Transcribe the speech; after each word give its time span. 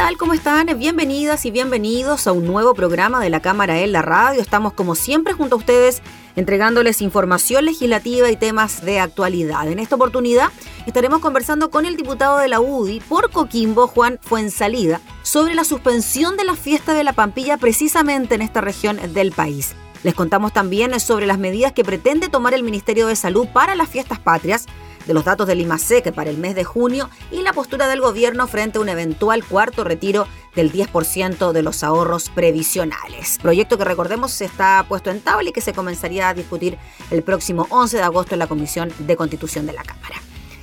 Tal? 0.00 0.16
¿Cómo 0.16 0.32
están? 0.32 0.66
Bienvenidas 0.78 1.44
y 1.44 1.50
bienvenidos 1.50 2.26
a 2.26 2.32
un 2.32 2.46
nuevo 2.46 2.72
programa 2.72 3.20
de 3.20 3.28
la 3.28 3.40
Cámara 3.40 3.80
en 3.80 3.92
la 3.92 4.00
Radio. 4.00 4.40
Estamos 4.40 4.72
como 4.72 4.94
siempre 4.94 5.34
junto 5.34 5.56
a 5.56 5.58
ustedes 5.58 6.00
entregándoles 6.36 7.02
información 7.02 7.66
legislativa 7.66 8.30
y 8.30 8.36
temas 8.36 8.82
de 8.82 8.98
actualidad. 8.98 9.68
En 9.68 9.78
esta 9.78 9.96
oportunidad 9.96 10.48
estaremos 10.86 11.20
conversando 11.20 11.70
con 11.70 11.84
el 11.84 11.96
diputado 11.96 12.38
de 12.38 12.48
la 12.48 12.60
UDI 12.60 13.00
por 13.00 13.30
Coquimbo, 13.30 13.88
Juan 13.88 14.18
Fuensalida, 14.22 15.02
sobre 15.22 15.54
la 15.54 15.64
suspensión 15.64 16.38
de 16.38 16.44
la 16.44 16.54
fiesta 16.54 16.94
de 16.94 17.04
la 17.04 17.12
Pampilla 17.12 17.58
precisamente 17.58 18.34
en 18.34 18.40
esta 18.40 18.62
región 18.62 18.98
del 19.12 19.32
país. 19.32 19.74
Les 20.02 20.14
contamos 20.14 20.54
también 20.54 20.98
sobre 20.98 21.26
las 21.26 21.38
medidas 21.38 21.74
que 21.74 21.84
pretende 21.84 22.30
tomar 22.30 22.54
el 22.54 22.62
Ministerio 22.62 23.06
de 23.06 23.16
Salud 23.16 23.48
para 23.52 23.74
las 23.74 23.90
fiestas 23.90 24.18
patrias 24.18 24.64
de 25.06 25.14
los 25.14 25.24
datos 25.24 25.46
del 25.46 25.60
IMASEC 25.60 26.12
para 26.12 26.30
el 26.30 26.38
mes 26.38 26.54
de 26.54 26.64
junio 26.64 27.10
y 27.30 27.42
la 27.42 27.52
postura 27.52 27.88
del 27.88 28.00
gobierno 28.00 28.46
frente 28.46 28.78
a 28.78 28.80
un 28.80 28.88
eventual 28.88 29.44
cuarto 29.44 29.84
retiro 29.84 30.26
del 30.54 30.72
10% 30.72 31.52
de 31.52 31.62
los 31.62 31.82
ahorros 31.82 32.30
previsionales. 32.30 33.38
Proyecto 33.40 33.78
que 33.78 33.84
recordemos 33.84 34.40
está 34.40 34.84
puesto 34.88 35.10
en 35.10 35.20
tabla 35.20 35.50
y 35.50 35.52
que 35.52 35.60
se 35.60 35.72
comenzaría 35.72 36.28
a 36.28 36.34
discutir 36.34 36.78
el 37.10 37.22
próximo 37.22 37.66
11 37.70 37.98
de 37.98 38.02
agosto 38.02 38.34
en 38.34 38.40
la 38.40 38.46
Comisión 38.46 38.92
de 38.98 39.16
Constitución 39.16 39.66
de 39.66 39.72
la 39.72 39.82
Cámara. 39.82 40.16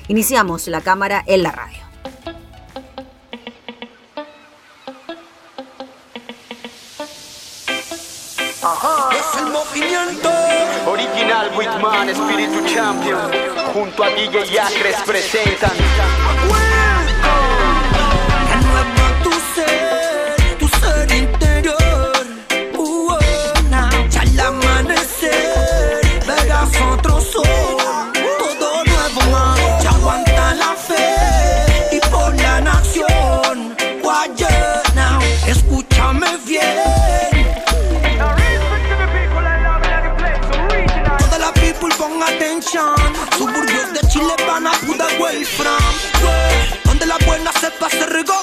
Iniciamos 0.08 0.68
la 0.68 0.82
Cámara 0.82 1.24
en 1.28 1.44
la 1.44 1.52
radio. 1.52 1.88
Es 9.12 9.42
el 9.42 9.48
movimiento 9.48 10.30
Original 10.86 11.52
Whitman, 11.58 12.10
Espíritu 12.10 12.66
Champion 12.66 13.57
Junto 13.78 14.04
a 14.04 14.10
DJ 14.10 14.58
Acres 14.58 14.96
presentan 15.06 15.70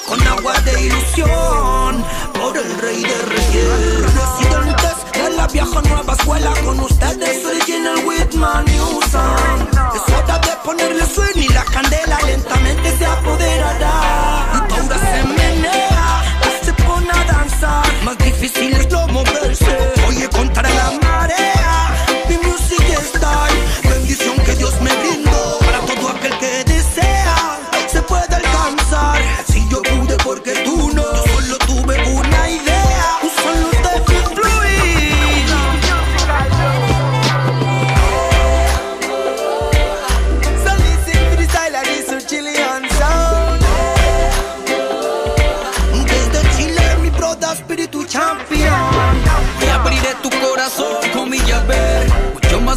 con 0.07 0.27
agua 0.27 0.53
de 0.61 0.85
ilusión. 0.85 2.05
Por 2.33 2.57
el 2.57 2.77
rey 2.79 3.01
de 3.01 3.21
reyes 3.23 4.13
Residentes 4.13 4.95
de 5.13 5.29
la 5.35 5.47
vieja 5.47 5.81
nueva 5.81 6.13
escuela 6.13 6.53
Con 6.63 6.79
ustedes 6.79 7.45
el 7.45 7.63
General 7.63 8.05
Whitman 8.05 8.65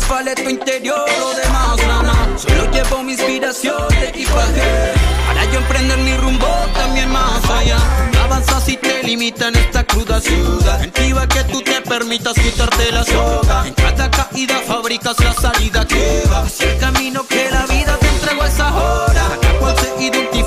Tu 0.08 0.48
interior, 0.48 1.06
lo 1.20 1.34
demás 1.34 1.76
nada 1.86 2.14
Solo 2.38 2.70
llevo 2.72 3.02
mi 3.02 3.12
inspiración 3.12 3.86
de 3.90 4.08
equipaje 4.08 4.94
Para 5.26 5.44
yo 5.52 5.58
emprender 5.58 5.98
mi 5.98 6.16
rumbo 6.16 6.46
también 6.74 7.10
más 7.10 7.44
allá. 7.50 7.76
Avanza 8.24 8.58
si 8.58 8.78
te 8.78 9.02
limita 9.02 9.48
en 9.48 9.56
esta 9.56 9.84
cruda 9.84 10.18
ciudad. 10.18 10.82
Intiva 10.82 11.26
que 11.28 11.44
tú 11.44 11.60
te 11.60 11.82
permitas 11.82 12.32
quitarte 12.34 12.90
la 12.90 13.04
soga. 13.04 13.66
En 13.66 13.74
cada 13.74 14.10
caída 14.10 14.58
fabricas 14.66 15.20
la 15.20 15.34
salida 15.34 15.86
que 15.86 16.22
va. 16.32 16.46
El 16.58 16.78
camino 16.78 17.26
que 17.26 17.50
la 17.50 17.66
vida 17.66 17.96
te 17.98 18.08
entregó 18.08 18.42
a 18.42 18.48
esa 18.48 18.74
hora. 18.74 19.24
Cada 19.42 19.58
cual 19.58 19.76
se 19.78 20.04
identifica 20.04 20.37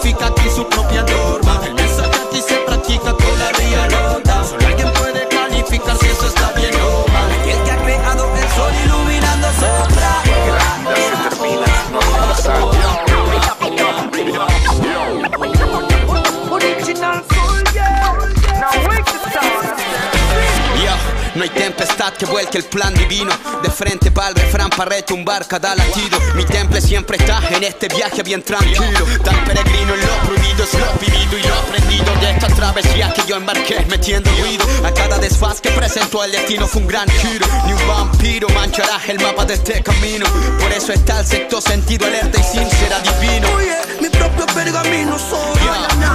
tempestad 21.91 22.13
que 22.13 22.25
vuelque 22.25 22.57
el 22.57 22.63
plan 22.65 22.93
divino. 22.93 23.31
De 23.61 23.69
frente 23.69 24.11
pa'l 24.11 24.33
refrán 24.35 24.69
pa' 24.69 24.85
retumbar 24.85 25.47
cada 25.47 25.75
latido. 25.75 26.19
Mi 26.35 26.45
temple 26.45 26.81
siempre 26.81 27.17
está 27.17 27.41
en 27.49 27.63
este 27.63 27.87
viaje 27.87 28.23
bien 28.23 28.43
tranquilo. 28.43 29.05
Tan 29.23 29.43
peregrino 29.45 29.93
en 29.93 30.01
lo 30.01 30.15
prohibido 30.25 30.63
es 30.63 30.73
lo 30.73 30.93
vivido 30.99 31.37
y 31.37 31.43
lo 31.47 31.53
aprendido 31.55 32.15
De 32.21 32.31
esta 32.31 32.47
travesía 32.47 33.13
que 33.13 33.23
yo 33.27 33.35
embarqué 33.35 33.85
metiendo 33.89 34.29
ruido 34.39 34.65
A 34.85 34.91
cada 34.93 35.17
desfaz 35.17 35.61
que 35.61 35.69
presentó 35.71 36.23
el 36.23 36.31
destino. 36.31 36.67
Fue 36.67 36.81
un 36.81 36.87
gran 36.87 37.09
giro 37.09 37.45
Ni 37.65 37.73
un 37.73 37.87
vampiro 37.87 38.47
manchará 38.49 38.99
el 39.07 39.19
mapa 39.19 39.45
de 39.45 39.55
este 39.55 39.81
camino. 39.83 40.25
Por 40.59 40.71
eso 40.71 40.93
está 40.93 41.19
el 41.19 41.25
sexto 41.25 41.61
sentido 41.61 42.05
alerta 42.05 42.39
y 42.39 42.43
sin 42.43 42.69
ser 42.69 42.93
adivino. 42.93 43.47
Oye, 43.55 43.75
mi 44.01 44.09
propio 44.09 44.45
pergamino 44.47 45.17
soy. 45.17 45.61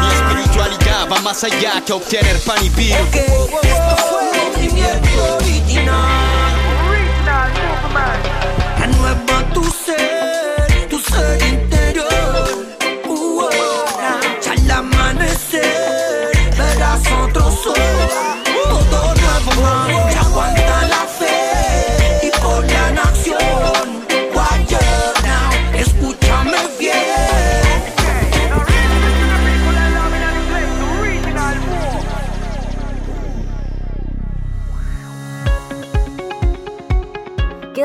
Mi 0.00 0.14
espiritualidad 0.14 1.08
va 1.10 1.20
más 1.20 1.44
allá 1.44 1.82
que 1.84 1.92
obtener 1.92 2.38
pan 2.40 2.64
y 2.64 2.68
vino. 2.70 2.96
Ok, 2.96 3.16
esto 3.16 3.96
fue 4.08 4.35
movimiento 4.66 5.34
original. 5.36 6.56
Renueva 8.78 9.44
tu 9.54 9.64
ser, 9.64 10.15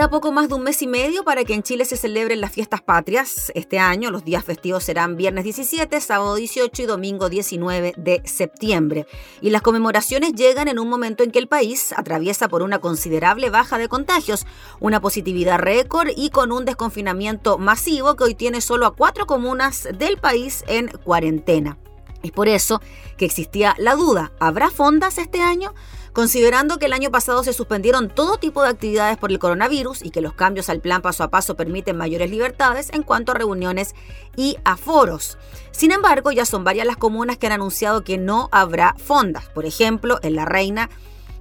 Poco 0.09 0.33
más 0.33 0.49
de 0.49 0.55
un 0.55 0.63
mes 0.63 0.81
y 0.81 0.87
medio 0.87 1.23
para 1.23 1.45
que 1.45 1.53
en 1.53 1.63
Chile 1.63 1.85
se 1.85 1.95
celebren 1.95 2.41
las 2.41 2.51
fiestas 2.51 2.81
patrias. 2.81 3.49
Este 3.55 3.79
año 3.79 4.11
los 4.11 4.25
días 4.25 4.43
festivos 4.43 4.83
serán 4.83 5.15
viernes 5.15 5.45
17, 5.45 6.01
sábado 6.01 6.35
18 6.35 6.81
y 6.81 6.85
domingo 6.85 7.29
19 7.29 7.93
de 7.95 8.21
septiembre. 8.25 9.07
Y 9.41 9.51
las 9.51 9.61
conmemoraciones 9.61 10.33
llegan 10.33 10.67
en 10.67 10.79
un 10.79 10.89
momento 10.89 11.23
en 11.23 11.31
que 11.31 11.39
el 11.39 11.47
país 11.47 11.93
atraviesa 11.95 12.49
por 12.49 12.61
una 12.61 12.79
considerable 12.79 13.49
baja 13.49 13.77
de 13.77 13.87
contagios, 13.87 14.45
una 14.81 14.99
positividad 14.99 15.59
récord 15.59 16.09
y 16.13 16.29
con 16.29 16.51
un 16.51 16.65
desconfinamiento 16.65 17.57
masivo 17.57 18.15
que 18.15 18.25
hoy 18.25 18.35
tiene 18.35 18.59
solo 18.59 18.87
a 18.87 18.95
cuatro 18.95 19.25
comunas 19.25 19.87
del 19.97 20.17
país 20.17 20.65
en 20.67 20.87
cuarentena. 20.87 21.77
Es 22.21 22.31
por 22.31 22.47
eso 22.47 22.81
que 23.17 23.25
existía 23.25 23.75
la 23.77 23.95
duda, 23.95 24.31
¿habrá 24.39 24.69
fondas 24.69 25.17
este 25.17 25.41
año? 25.41 25.73
Considerando 26.13 26.77
que 26.77 26.87
el 26.87 26.93
año 26.93 27.09
pasado 27.09 27.43
se 27.43 27.53
suspendieron 27.53 28.09
todo 28.09 28.37
tipo 28.37 28.61
de 28.63 28.69
actividades 28.69 29.17
por 29.17 29.31
el 29.31 29.39
coronavirus 29.39 30.03
y 30.03 30.11
que 30.11 30.19
los 30.19 30.33
cambios 30.33 30.69
al 30.69 30.81
plan 30.81 31.01
paso 31.01 31.23
a 31.23 31.29
paso 31.29 31.55
permiten 31.55 31.95
mayores 31.95 32.29
libertades 32.29 32.89
en 32.91 33.03
cuanto 33.03 33.31
a 33.31 33.35
reuniones 33.35 33.95
y 34.35 34.57
aforos. 34.65 35.37
Sin 35.71 35.91
embargo, 35.91 36.31
ya 36.31 36.45
son 36.45 36.65
varias 36.65 36.85
las 36.85 36.97
comunas 36.97 37.37
que 37.37 37.47
han 37.47 37.53
anunciado 37.53 38.03
que 38.03 38.17
no 38.17 38.49
habrá 38.51 38.93
fondas. 38.97 39.47
Por 39.49 39.65
ejemplo, 39.65 40.19
en 40.21 40.35
La 40.35 40.45
Reina 40.45 40.89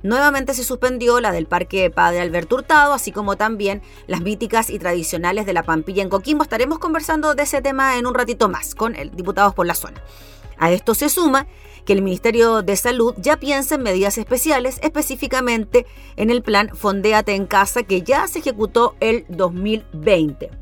Nuevamente 0.02 0.54
se 0.54 0.64
suspendió 0.64 1.20
la 1.20 1.30
del 1.30 1.46
Parque 1.46 1.90
Padre 1.90 2.20
Alberto 2.20 2.56
Hurtado, 2.56 2.94
así 2.94 3.12
como 3.12 3.36
también 3.36 3.82
las 4.06 4.22
míticas 4.22 4.70
y 4.70 4.78
tradicionales 4.78 5.44
de 5.44 5.52
la 5.52 5.62
Pampilla 5.62 6.02
en 6.02 6.08
Coquimbo. 6.08 6.42
Estaremos 6.42 6.78
conversando 6.78 7.34
de 7.34 7.42
ese 7.42 7.60
tema 7.60 7.98
en 7.98 8.06
un 8.06 8.14
ratito 8.14 8.48
más 8.48 8.74
con 8.74 8.96
el 8.96 9.10
diputados 9.10 9.54
por 9.54 9.66
la 9.66 9.74
zona. 9.74 10.00
A 10.56 10.70
esto 10.70 10.94
se 10.94 11.10
suma 11.10 11.46
que 11.84 11.92
el 11.92 12.02
Ministerio 12.02 12.62
de 12.62 12.76
Salud 12.76 13.14
ya 13.18 13.38
piensa 13.38 13.74
en 13.74 13.82
medidas 13.82 14.18
especiales, 14.18 14.78
específicamente 14.82 15.86
en 16.16 16.30
el 16.30 16.42
plan 16.42 16.70
Fondéate 16.74 17.34
en 17.34 17.46
Casa 17.46 17.82
que 17.82 18.02
ya 18.02 18.26
se 18.26 18.40
ejecutó 18.40 18.94
el 19.00 19.24
2020 19.28 20.59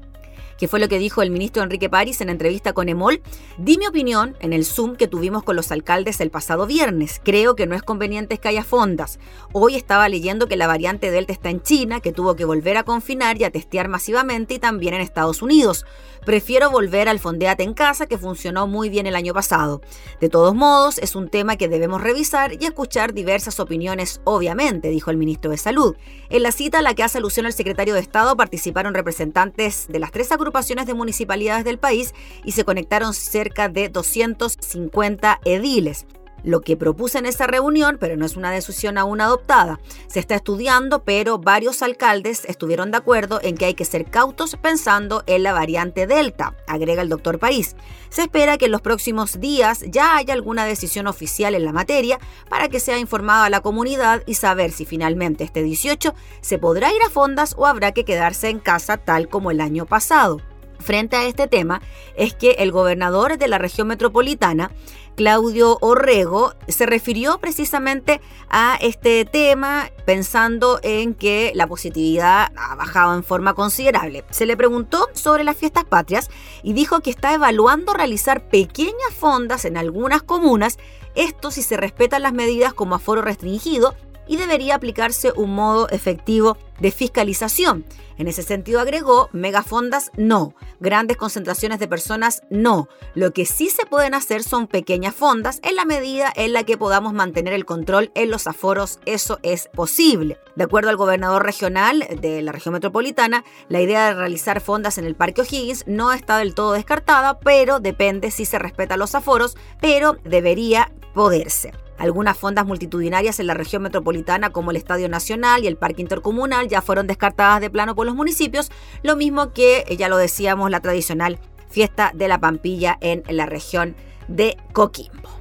que 0.59 0.69
fue 0.69 0.81
lo 0.81 0.89
que 0.89 0.99
dijo 0.99 1.23
el 1.23 1.31
ministro 1.31 1.63
Enrique 1.63 1.89
París 1.89 2.21
en 2.21 2.29
entrevista 2.29 2.73
con 2.73 2.89
Emol, 2.89 3.23
di 3.57 3.79
mi 3.79 3.87
opinión 3.87 4.37
en 4.41 4.53
el 4.53 4.65
Zoom 4.65 4.97
que 4.97 5.07
tuvimos 5.07 5.45
con 5.45 5.57
los 5.57 5.71
alcaldes 5.71 6.21
el 6.21 6.31
pasado 6.31 6.67
viernes. 6.67 7.21
Creo 7.25 7.55
que 7.55 7.67
no 7.67 7.77
es 7.77 7.83
conveniente 7.83 8.39
que 8.39 8.49
haya 8.49 8.65
fondas. 8.65 9.21
Hoy 9.53 9.77
estaba 9.77 10.09
leyendo 10.09 10.49
que 10.49 10.57
la 10.57 10.67
variante 10.67 11.13
Delta 11.13 11.33
está 11.33 11.51
en 11.51 11.63
China, 11.63 12.01
que 12.01 12.13
tuvo 12.13 12.35
que 12.35 12.45
volver 12.45 12.77
a 12.77 12.83
confinar 12.83 13.41
y 13.41 13.45
a 13.45 13.51
testear 13.51 13.89
masivamente 13.89 14.55
y 14.55 14.59
también 14.59 14.95
en 14.95 15.01
Estados 15.01 15.43
Unidos. 15.43 15.87
Prefiero 16.27 16.71
volver 16.71 17.09
al 17.09 17.21
Fondeate 17.21 17.63
en 17.63 17.73
casa 17.73 18.07
que 18.07 18.19
funcionó 18.19 18.67
muy 18.67 18.91
bien 18.91 19.07
el 19.07 19.15
año 19.15 19.33
pasado. 19.33 19.81
De 20.21 20.29
todos 20.29 20.55
modos, 20.55 20.99
es 20.99 21.15
un 21.15 21.29
tema 21.29 21.57
que 21.57 21.69
debemos 21.69 22.03
revisar 22.03 22.61
y 22.61 22.67
escuchar 22.67 23.15
diversas 23.15 23.61
opiniones, 23.61 24.21
obviamente, 24.25 24.91
dijo 24.91 25.11
el 25.11 25.17
ministro 25.17 25.53
de 25.53 25.57
Salud. 25.57 25.97
En 26.29 26.43
la 26.43 26.51
cita 26.51 26.81
a 26.81 26.83
la 26.83 26.95
que 26.95 27.05
hace 27.05 27.19
alusión 27.19 27.47
el 27.47 27.53
secretario 27.53 27.95
de 27.95 28.01
Estado 28.01 28.37
participaron 28.37 28.93
representantes 28.93 29.87
de 29.89 30.01
las 30.01 30.11
tres 30.11 30.33
agrupaciones 30.33 30.48
de 30.87 30.95
municipalidades 30.95 31.65
del 31.65 31.79
país 31.79 32.15
y 32.45 32.53
se 32.53 32.65
conectaron 32.65 33.15
cerca 33.15 33.69
de 33.69 33.89
250 33.89 35.41
ediles 35.45 36.07
lo 36.49 36.63
que 36.63 36.77
propuse 36.77 37.19
en 37.19 37.27
esa 37.27 37.47
reunión, 37.47 37.99
pero 38.01 38.17
no 38.17 38.25
es 38.27 38.37
una 38.37 38.51
decisión 38.51 38.99
aún 38.99 39.21
adoptada. 39.21 39.81
Se 40.07 40.19
está 40.19 40.35
estudiando, 40.35 41.05
pero 41.05 41.39
varios 41.39 41.83
alcaldes 41.83 42.45
estuvieron 42.47 42.91
de 42.91 42.97
acuerdo 42.97 43.39
en 43.43 43.57
que 43.57 43.67
hay 43.67 43.75
que 43.75 43.85
ser 43.85 44.07
cautos 44.07 44.57
pensando 44.57 45.23
en 45.27 45.43
la 45.43 45.53
variante 45.53 46.07
Delta, 46.07 46.55
agrega 46.67 47.03
el 47.03 47.09
doctor 47.09 47.39
París. 47.39 47.77
Se 48.09 48.23
espera 48.23 48.57
que 48.57 48.65
en 48.65 48.73
los 48.73 48.81
próximos 48.81 49.39
días 49.41 49.85
ya 49.89 50.17
haya 50.17 50.33
alguna 50.33 50.65
decisión 50.65 51.07
oficial 51.07 51.55
en 51.55 51.65
la 51.65 51.73
materia 51.73 52.19
para 52.49 52.69
que 52.69 52.81
sea 52.81 52.99
informada 52.99 53.45
a 53.45 53.51
la 53.51 53.61
comunidad 53.61 54.23
y 54.27 54.35
saber 54.35 54.73
si 54.73 54.87
finalmente 54.87 55.45
este 55.45 55.63
18 55.63 56.15
se 56.41 56.59
podrá 56.59 56.93
ir 56.93 57.03
a 57.07 57.11
fondas 57.11 57.55
o 57.59 57.67
habrá 57.67 57.93
que 57.93 58.05
quedarse 58.05 58.49
en 58.49 58.59
casa 58.59 58.97
tal 58.97 59.29
como 59.29 59.51
el 59.51 59.61
año 59.61 59.85
pasado 59.85 60.41
frente 60.79 61.17
a 61.17 61.25
este 61.27 61.49
tema 61.49 61.81
es 62.17 62.35
que 62.35 62.53
el 62.59 62.73
gobernador 62.73 63.39
de 63.39 63.49
la 63.49 63.59
región 63.59 63.89
metropolitana 63.89 64.71
Claudio 65.19 65.79
Orrego 65.81 66.55
se 66.69 66.87
refirió 66.87 67.39
precisamente 67.39 68.21
a 68.49 68.79
este 68.81 69.25
tema 69.25 69.91
pensando 70.07 70.79
en 70.85 71.13
que 71.13 71.51
la 71.57 71.67
positividad 71.67 72.53
ha 72.57 72.77
bajado 72.77 73.17
en 73.17 73.25
forma 73.25 73.55
considerable. 73.55 74.25
Se 74.31 74.47
le 74.47 74.57
preguntó 74.57 75.09
sobre 75.15 75.43
las 75.43 75.57
fiestas 75.57 75.85
patrias 75.85 76.31
y 76.63 76.73
dijo 76.73 77.01
que 77.01 77.11
está 77.11 77.35
evaluando 77.35 77.95
realizar 77.95 78.49
pequeñas 78.49 79.13
fondas 79.13 79.65
en 79.65 79.77
algunas 79.77 80.23
comunas, 80.23 80.79
esto 81.17 81.51
si 81.51 81.63
se 81.63 81.77
respetan 81.77 82.23
las 82.23 82.33
medidas 82.33 82.73
como 82.73 82.95
aforo 82.95 83.21
restringido 83.21 83.97
y 84.29 84.37
debería 84.37 84.77
aplicarse 84.77 85.33
un 85.35 85.55
modo 85.55 85.89
efectivo 85.89 86.57
de 86.79 86.93
fiscalización. 86.93 87.85
En 88.19 88.27
ese 88.27 88.43
sentido 88.43 88.81
agregó, 88.81 89.29
megafondas 89.33 90.11
no, 90.17 90.55
grandes 90.81 91.17
concentraciones 91.17 91.79
de 91.79 91.87
personas 91.87 92.43
no. 92.51 92.89
Lo 93.15 93.33
que 93.33 93.47
sí 93.47 93.71
se 93.71 93.87
pueden 93.87 94.13
hacer 94.15 94.43
son 94.43 94.67
pequeñas 94.67 95.15
fondas 95.15 95.61
en 95.63 95.77
la 95.77 95.85
medida 95.85 96.33
en 96.35 96.53
la 96.53 96.65
que 96.65 96.77
podamos 96.77 97.13
mantener 97.13 97.55
el 97.55 97.65
control 97.65 98.11
en 98.17 98.31
los 98.31 98.49
aforos, 98.49 98.99
eso 99.07 99.39
es 99.43 99.69
posible. 99.73 100.37
De 100.57 100.65
acuerdo 100.65 100.91
al 100.91 100.97
gobernador 100.97 101.45
regional 101.45 102.05
de 102.21 102.43
la 102.43 102.51
región 102.51 102.73
metropolitana, 102.73 103.45
la 103.69 103.81
idea 103.81 104.07
de 104.07 104.15
realizar 104.15 104.61
fondas 104.61 104.99
en 104.99 105.05
el 105.05 105.15
Parque 105.15 105.43
O'Higgins 105.43 105.85
no 105.87 106.13
está 106.13 106.39
del 106.39 106.55
todo 106.55 106.73
descartada, 106.73 107.39
pero 107.39 107.79
depende 107.79 108.33
si 108.33 108.45
se 108.45 108.59
respetan 108.59 108.99
los 108.99 109.15
aforos, 109.15 109.57
pero 109.81 110.17
debería 110.25 110.91
poderse. 111.15 111.73
Algunas 111.99 112.37
fondas 112.37 112.65
multitudinarias 112.65 113.41
en 113.41 113.47
la 113.49 113.55
región 113.55 113.83
metropolitana 113.83 114.51
como 114.51 114.71
el 114.71 114.77
Estadio 114.77 115.09
Nacional 115.09 115.65
y 115.65 115.67
el 115.67 115.77
Parque 115.77 116.03
Intercomunal 116.03 116.69
ya 116.69 116.81
fueron 116.81 117.07
descartadas 117.07 117.61
de 117.61 117.71
plano 117.71 117.95
por 117.95 118.07
los 118.07 118.15
municipios, 118.15 118.71
lo 119.03 119.17
mismo 119.17 119.53
que, 119.53 119.85
eh, 119.89 119.97
ya 119.97 120.09
lo 120.09 120.17
decíamos, 120.17 120.71
la 120.71 120.81
tradicional 120.81 121.39
fiesta 121.69 122.13
de 122.15 122.29
la 122.29 122.39
Pampilla 122.39 122.97
en 123.01 123.23
la 123.29 123.47
región 123.47 123.97
de 124.29 124.57
Coquimbo. 124.73 125.38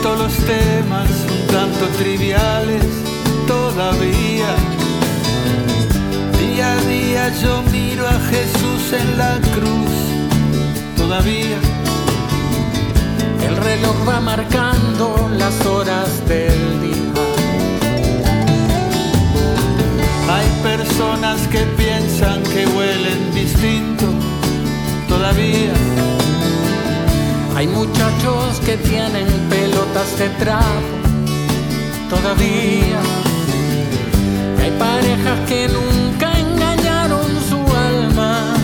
Respeto 0.00 0.16
los 0.16 0.34
temas 0.34 1.10
un 1.30 1.46
tanto 1.46 1.86
triviales. 1.98 2.84
Todavía 3.46 4.54
día 6.38 6.72
a 6.72 6.80
día 6.82 7.32
yo 7.42 7.62
miro 7.70 8.06
a 8.06 8.18
Jesús 8.30 8.92
en 8.92 9.18
la 9.18 9.38
cruz. 9.54 9.92
Todavía 10.96 11.58
el 13.46 13.56
reloj 13.56 14.08
va 14.08 14.20
marcando 14.20 15.28
las 15.36 15.66
horas 15.66 16.28
del 16.28 16.80
día 16.80 17.12
Hay 20.28 20.48
personas 20.62 21.40
que 21.48 21.62
piensan 21.76 22.42
que 22.44 22.66
huelen 22.66 23.34
distinto 23.34 24.06
todavía. 25.08 25.99
Hay 27.60 27.66
muchachos 27.66 28.58
que 28.64 28.78
tienen 28.78 29.26
pelotas 29.50 30.18
de 30.18 30.30
trapo 30.30 30.96
todavía. 32.08 33.00
Hay 34.62 34.70
parejas 34.78 35.38
que 35.46 35.68
nunca 35.68 36.32
engañaron 36.38 37.26
su 37.50 37.58
alma 37.76 38.54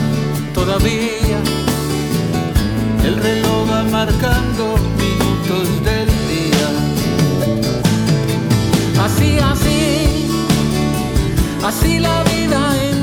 todavía. 0.54 1.38
El 3.04 3.16
reloj 3.16 3.70
va 3.70 3.82
marcando 3.82 4.78
minutos 5.04 5.68
del 5.84 6.08
día. 6.32 6.68
Así, 9.04 9.38
así 9.38 10.30
así 11.62 11.98
la 11.98 12.22
vida 12.24 12.60
empieza. 12.72 12.95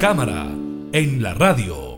Cámara 0.00 0.46
en 0.92 1.22
la 1.22 1.34
radio. 1.34 1.94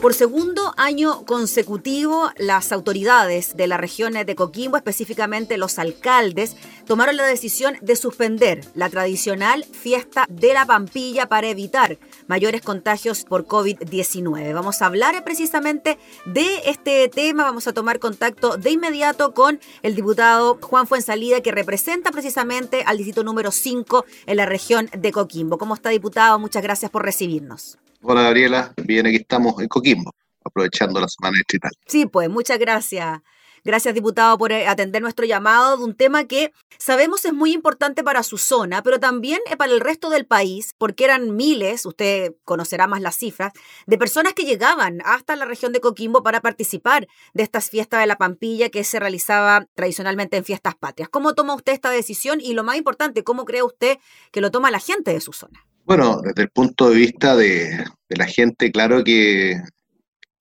Por 0.00 0.14
segundo 0.14 0.72
año 0.78 1.26
consecutivo, 1.26 2.30
las 2.38 2.72
autoridades 2.72 3.54
de 3.54 3.66
la 3.66 3.76
región 3.76 4.14
de 4.14 4.34
Coquimbo, 4.34 4.78
específicamente 4.78 5.58
los 5.58 5.78
alcaldes, 5.78 6.56
tomaron 6.90 7.16
la 7.16 7.24
decisión 7.24 7.76
de 7.82 7.94
suspender 7.94 8.64
la 8.74 8.90
tradicional 8.90 9.64
fiesta 9.64 10.26
de 10.28 10.52
la 10.54 10.66
Pampilla 10.66 11.28
para 11.28 11.46
evitar 11.46 11.98
mayores 12.26 12.62
contagios 12.62 13.22
por 13.22 13.46
COVID-19. 13.46 14.52
Vamos 14.52 14.82
a 14.82 14.86
hablar 14.86 15.22
precisamente 15.22 15.98
de 16.24 16.48
este 16.66 17.08
tema, 17.08 17.44
vamos 17.44 17.68
a 17.68 17.72
tomar 17.72 18.00
contacto 18.00 18.56
de 18.56 18.72
inmediato 18.72 19.34
con 19.34 19.60
el 19.82 19.94
diputado 19.94 20.58
Juan 20.60 20.88
Fuensalida, 20.88 21.40
que 21.42 21.52
representa 21.52 22.10
precisamente 22.10 22.82
al 22.84 22.96
distrito 22.96 23.22
número 23.22 23.52
5 23.52 24.04
en 24.26 24.36
la 24.36 24.46
región 24.46 24.90
de 24.92 25.12
Coquimbo. 25.12 25.58
¿Cómo 25.58 25.74
está, 25.74 25.90
diputado? 25.90 26.40
Muchas 26.40 26.64
gracias 26.64 26.90
por 26.90 27.04
recibirnos. 27.04 27.78
Hola 28.02 28.22
Gabriela, 28.22 28.74
bien 28.84 29.06
aquí 29.06 29.18
estamos 29.18 29.62
en 29.62 29.68
Coquimbo, 29.68 30.12
aprovechando 30.44 31.00
la 31.00 31.06
semana 31.06 31.36
distrital. 31.36 31.70
Sí, 31.86 32.06
pues 32.06 32.28
muchas 32.28 32.58
gracias. 32.58 33.20
Gracias, 33.64 33.94
diputado, 33.94 34.38
por 34.38 34.52
eh, 34.52 34.66
atender 34.66 35.02
nuestro 35.02 35.26
llamado 35.26 35.76
de 35.76 35.84
un 35.84 35.94
tema 35.94 36.24
que 36.24 36.52
sabemos 36.78 37.24
es 37.24 37.32
muy 37.32 37.52
importante 37.52 38.02
para 38.02 38.22
su 38.22 38.38
zona, 38.38 38.82
pero 38.82 38.98
también 38.98 39.40
eh, 39.50 39.56
para 39.56 39.72
el 39.72 39.80
resto 39.80 40.10
del 40.10 40.26
país, 40.26 40.74
porque 40.78 41.04
eran 41.04 41.36
miles, 41.36 41.86
usted 41.86 42.34
conocerá 42.44 42.86
más 42.86 43.00
las 43.00 43.16
cifras, 43.16 43.52
de 43.86 43.98
personas 43.98 44.34
que 44.34 44.44
llegaban 44.44 45.00
hasta 45.04 45.36
la 45.36 45.44
región 45.44 45.72
de 45.72 45.80
Coquimbo 45.80 46.22
para 46.22 46.40
participar 46.40 47.06
de 47.34 47.42
estas 47.42 47.70
fiestas 47.70 48.00
de 48.00 48.06
la 48.06 48.16
Pampilla 48.16 48.70
que 48.70 48.84
se 48.84 48.98
realizaba 49.00 49.66
tradicionalmente 49.74 50.36
en 50.36 50.44
fiestas 50.44 50.74
patrias. 50.74 51.08
¿Cómo 51.08 51.34
toma 51.34 51.54
usted 51.54 51.72
esta 51.72 51.90
decisión? 51.90 52.40
Y 52.40 52.54
lo 52.54 52.64
más 52.64 52.76
importante, 52.76 53.24
¿cómo 53.24 53.44
cree 53.44 53.62
usted 53.62 53.98
que 54.32 54.40
lo 54.40 54.50
toma 54.50 54.70
la 54.70 54.80
gente 54.80 55.12
de 55.12 55.20
su 55.20 55.32
zona? 55.32 55.66
Bueno, 55.84 56.20
desde 56.22 56.42
el 56.42 56.50
punto 56.50 56.90
de 56.90 56.96
vista 56.96 57.34
de, 57.34 57.84
la 58.08 58.26
gente, 58.26 58.70
claro 58.70 59.02
que, 59.02 59.56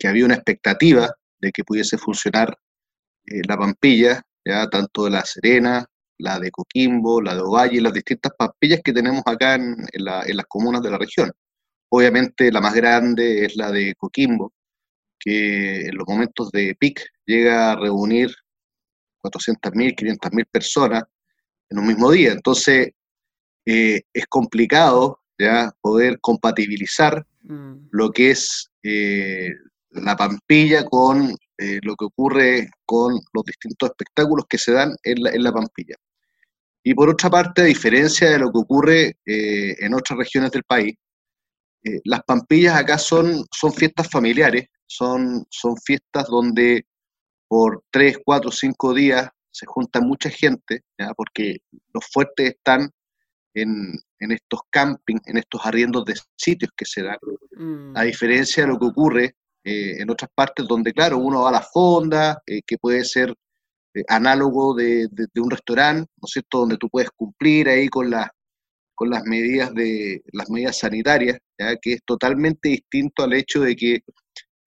había 0.04 0.26
una 0.26 0.36
expectativa 0.36 1.10
de 1.40 1.52
que 1.52 1.64
pudiese 1.64 1.98
funcionar 1.98 2.58
eh, 3.30 3.42
la 3.48 3.58
Pampilla, 3.58 4.22
ya 4.46 4.68
tanto 4.70 5.06
de 5.06 5.12
La 5.12 5.26
Serena, 5.26 5.86
la 6.18 6.40
de 6.40 6.52
Coquimbo, 6.52 7.22
la 7.22 7.36
de 7.36 7.42
Ovalle, 7.42 7.82
las 7.82 7.94
distintas 7.94 8.34
pampillas 8.38 8.82
que 8.84 8.94
tenemos 8.94 9.24
acá 9.26 9.56
en, 9.56 9.76
en, 9.92 10.04
la, 10.04 10.24
en 10.26 10.38
las 10.38 10.46
comunas 10.48 10.82
de 10.82 10.92
la 10.92 10.98
región. 10.98 11.32
Obviamente 11.90 12.52
la 12.52 12.62
más 12.62 12.74
grande 12.74 13.46
es 13.46 13.56
la 13.56 13.72
de 13.72 13.96
Coquimbo, 13.96 14.54
que 15.20 15.88
en 15.88 15.96
los 15.96 16.08
momentos 16.08 16.52
de 16.52 16.76
PIC 16.80 17.02
llega 17.26 17.72
a 17.72 17.76
reunir 17.76 18.34
400.000, 19.24 19.96
500.000 19.96 20.46
personas 20.50 21.04
en 21.70 21.80
un 21.80 21.88
mismo 21.88 22.12
día. 22.12 22.32
Entonces, 22.32 22.92
eh, 23.66 24.02
es 24.14 24.26
complicado 24.28 25.22
ya 25.38 25.72
poder 25.82 26.20
compatibilizar 26.20 27.26
mm. 27.44 27.90
lo 27.92 28.12
que 28.12 28.32
es 28.32 28.70
eh, 28.84 29.54
la 29.92 30.16
Pampilla 30.16 30.86
con 30.86 31.36
eh, 31.62 31.80
lo 31.84 31.94
que 31.98 32.06
ocurre 32.06 32.70
con 32.86 33.20
los 33.34 33.44
distintos 33.44 33.90
espectáculos 33.90 34.46
que 34.50 34.58
se 34.58 34.72
dan 34.72 34.96
en 35.04 35.22
la, 35.22 35.32
en 35.32 35.44
la 35.44 35.52
Pampilla. 35.52 35.96
Y 36.82 36.94
por 36.94 37.10
otra 37.10 37.30
parte, 37.30 37.64
a 37.64 37.66
diferencia 37.66 38.30
de 38.30 38.40
lo 38.40 38.50
que 38.50 38.60
ocurre 38.60 39.18
eh, 39.26 39.76
en 39.78 39.94
otras 39.94 40.18
regiones 40.18 40.52
del 40.52 40.64
país, 40.64 40.96
eh, 41.84 42.00
las 42.06 42.24
Pampillas 42.24 42.78
acá 42.78 42.98
son, 42.98 43.44
son 43.52 43.74
fiestas 43.74 44.10
familiares, 44.10 44.68
son, 44.88 45.46
son 45.50 45.76
fiestas 45.76 46.28
donde 46.28 46.86
por 47.50 47.84
tres, 47.92 48.18
cuatro, 48.24 48.52
cinco 48.52 48.94
días 48.94 49.28
se 49.52 49.66
junta 49.66 50.00
mucha 50.00 50.30
gente, 50.30 50.84
¿ya? 50.98 51.14
porque 51.14 51.58
los 51.94 52.06
fuertes 52.06 52.52
están 52.52 52.90
en, 53.54 54.00
en, 54.20 54.32
estos 54.32 54.62
campings, 54.70 55.28
en 55.28 55.40
estos 55.40 55.66
arriendos 55.66 56.06
de 56.06 56.16
sitios 56.38 56.72
que 56.78 56.86
se 56.86 57.04
dan, 57.04 57.18
mm. 57.58 57.98
a 57.98 58.04
diferencia 58.04 58.64
de 58.64 58.70
lo 58.70 58.80
que 58.80 58.86
ocurre 58.86 59.36
eh, 59.64 60.02
en 60.02 60.10
otras 60.10 60.30
partes 60.34 60.66
donde, 60.68 60.94
claro, 60.94 61.18
uno 61.18 61.42
va 61.42 61.50
a 61.50 61.54
la 61.54 61.62
fonda, 61.62 62.42
eh, 62.46 62.62
que 62.66 62.78
puede 62.78 63.04
ser 63.04 63.34
eh, 63.94 64.04
análogo 64.08 64.74
de, 64.74 65.10
un 65.36 65.52
restaurante, 65.52 66.10
¿no 66.18 66.26
es 66.26 66.32
cierto?, 66.32 66.60
donde 66.60 66.78
tú 66.78 66.90
puedes 66.90 67.10
cumplir 67.12 67.68
ahí 67.68 67.90
con, 67.90 68.10
la, 68.10 68.32
con 68.96 69.10
las 69.10 69.24
medidas 69.24 69.74
de 69.74 70.22
las 70.32 70.50
medidas 70.50 70.78
sanitarias, 70.78 71.38
que 71.82 71.94
es 71.94 72.02
totalmente 72.06 72.70
distinto 72.70 73.24
al 73.24 73.34
hecho 73.34 73.62
de 73.62 73.76
que 73.76 74.00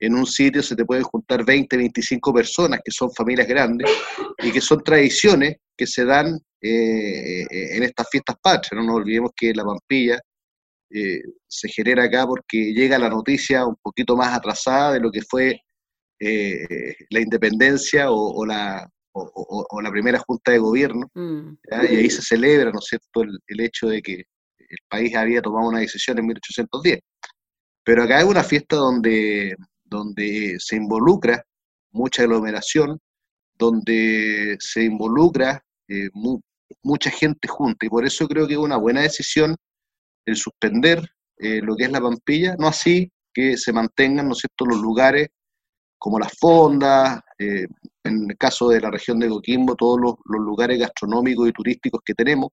en 0.01 0.15
un 0.15 0.27
sitio 0.27 0.63
se 0.63 0.77
te 0.77 0.85
pueden 0.85 1.05
juntar 1.05 1.45
20, 1.45 1.77
25 1.77 2.35
personas, 2.35 2.81
que 2.85 2.91
son 2.91 3.11
familias 3.13 3.49
grandes, 3.49 3.91
y 4.43 4.53
que 4.53 4.61
son 4.61 4.83
tradiciones 4.83 5.57
que 5.77 5.87
se 5.87 6.05
dan 6.05 6.39
en 6.61 7.83
estas 7.83 8.09
fiestas 8.11 8.37
patrias. 8.43 8.73
No 8.73 8.83
nos 8.83 8.97
olvidemos 8.97 9.31
que 9.35 9.55
la 9.55 9.65
Pampilla 9.65 10.21
eh, 10.93 11.23
se 11.47 11.69
genera 11.69 12.05
acá 12.05 12.27
porque 12.27 12.73
llega 12.73 12.99
la 12.99 13.09
noticia 13.09 13.67
un 13.67 13.77
poquito 13.77 14.17
más 14.17 14.37
atrasada 14.37 14.93
de 14.93 15.01
lo 15.01 15.11
que 15.11 15.23
fue 15.23 15.61
eh, 16.21 16.95
la 17.11 17.21
independencia 17.21 18.11
o, 18.11 18.33
o 18.35 18.47
la, 18.47 18.89
o, 19.13 19.67
o, 19.71 19.83
la 19.83 19.91
primera 19.91 20.19
junta 20.19 20.53
de 20.53 20.59
gobierno, 20.59 21.09
mm. 21.15 21.53
y 21.91 21.97
ahí 21.97 22.11
se 22.11 22.23
celebra, 22.23 22.71
¿no 22.71 22.79
es 22.79 22.87
cierto?, 22.87 23.23
el, 23.23 23.39
el 23.47 23.61
hecho 23.61 23.89
de 23.89 24.01
que 24.01 24.13
el 24.59 24.79
país 24.89 25.15
había 25.17 25.43
tomado 25.43 25.69
una 25.69 25.81
decisión 25.81 26.19
en 26.19 26.27
1810. 26.27 27.01
Pero 27.85 28.05
acá 28.05 28.21
es 28.21 28.25
una 28.25 28.45
fiesta 28.45 28.77
donde 28.77 29.57
donde 29.93 30.57
se 30.59 30.77
involucra 30.77 31.45
mucha 31.93 32.23
aglomeración, 32.23 32.99
donde 33.59 34.57
se 34.59 34.85
involucra 34.85 35.63
eh, 35.89 36.09
mu 36.15 36.41
mucha 36.83 37.11
gente 37.11 37.49
junta, 37.49 37.85
y 37.85 37.91
por 37.91 38.07
eso 38.07 38.27
creo 38.27 38.47
que 38.47 38.55
es 38.55 38.59
una 38.59 38.79
buena 38.79 39.03
decisión 39.03 39.55
el 40.27 40.37
suspender 40.37 41.03
eh, 41.39 41.61
lo 41.63 41.75
que 41.77 41.85
es 41.85 41.93
la 41.93 42.01
Pampilla, 42.01 42.55
no 42.59 42.69
así 42.69 43.11
que 43.33 43.57
se 43.57 43.73
mantengan, 43.73 44.29
¿no 44.29 44.35
cierto?, 44.35 44.67
los 44.67 44.81
lugares 44.81 45.29
como 45.99 46.19
las 46.19 46.33
fondas, 46.39 47.21
eh, 47.39 47.67
en 48.05 48.31
el 48.31 48.37
caso 48.37 48.69
de 48.69 48.81
la 48.81 48.91
región 48.91 49.19
de 49.19 49.29
Coquimbo, 49.29 49.77
todos 49.77 50.01
los, 50.01 50.15
los 50.25 50.41
lugares 50.41 50.79
gastronómicos 50.79 51.49
y 51.49 51.53
turísticos 51.53 52.01
que 52.05 52.15
tenemos 52.15 52.49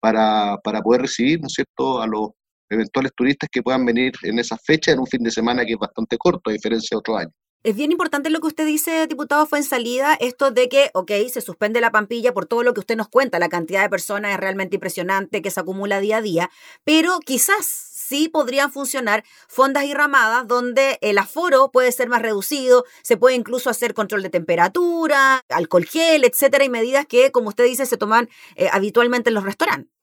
para, 0.00 0.56
para 0.64 0.80
poder 0.80 1.02
recibir, 1.02 1.40
¿no 1.40 1.46
es 1.46 1.52
cierto?, 1.52 2.00
a 2.00 2.06
los 2.06 2.30
eventuales 2.68 3.12
turistas 3.14 3.48
que 3.50 3.62
puedan 3.62 3.84
venir 3.84 4.12
en 4.22 4.38
esa 4.38 4.56
fecha, 4.56 4.92
en 4.92 4.98
un 4.98 5.06
fin 5.06 5.22
de 5.22 5.30
semana 5.30 5.64
que 5.64 5.72
es 5.72 5.78
bastante 5.78 6.16
corto, 6.18 6.50
a 6.50 6.52
diferencia 6.52 6.94
de 6.94 6.98
otros 6.98 7.18
años. 7.18 7.34
Es 7.66 7.74
bien 7.74 7.90
importante 7.90 8.30
lo 8.30 8.38
que 8.38 8.46
usted 8.46 8.64
dice, 8.64 9.08
diputado, 9.08 9.44
fue 9.44 9.58
en 9.58 9.64
salida, 9.64 10.16
esto 10.20 10.52
de 10.52 10.68
que, 10.68 10.90
ok, 10.94 11.10
se 11.28 11.40
suspende 11.40 11.80
la 11.80 11.90
pampilla 11.90 12.32
por 12.32 12.46
todo 12.46 12.62
lo 12.62 12.72
que 12.72 12.78
usted 12.78 12.94
nos 12.96 13.08
cuenta, 13.08 13.40
la 13.40 13.48
cantidad 13.48 13.82
de 13.82 13.90
personas 13.90 14.34
es 14.34 14.38
realmente 14.38 14.76
impresionante 14.76 15.42
que 15.42 15.50
se 15.50 15.58
acumula 15.58 15.98
día 15.98 16.18
a 16.18 16.22
día, 16.22 16.50
pero 16.84 17.18
quizás 17.18 17.66
sí 17.66 18.28
podrían 18.28 18.70
funcionar 18.70 19.24
fondas 19.48 19.82
y 19.82 19.94
ramadas 19.94 20.46
donde 20.46 20.98
el 21.00 21.18
aforo 21.18 21.72
puede 21.72 21.90
ser 21.90 22.08
más 22.08 22.22
reducido, 22.22 22.84
se 23.02 23.16
puede 23.16 23.34
incluso 23.34 23.68
hacer 23.68 23.94
control 23.94 24.22
de 24.22 24.30
temperatura, 24.30 25.44
alcohol 25.48 25.86
gel, 25.86 26.22
etcétera, 26.22 26.62
y 26.64 26.68
medidas 26.68 27.04
que, 27.06 27.32
como 27.32 27.48
usted 27.48 27.64
dice, 27.64 27.84
se 27.84 27.96
toman 27.96 28.28
eh, 28.54 28.68
habitualmente 28.70 29.30
en 29.30 29.34
los 29.34 29.42
restaurantes. 29.42 29.95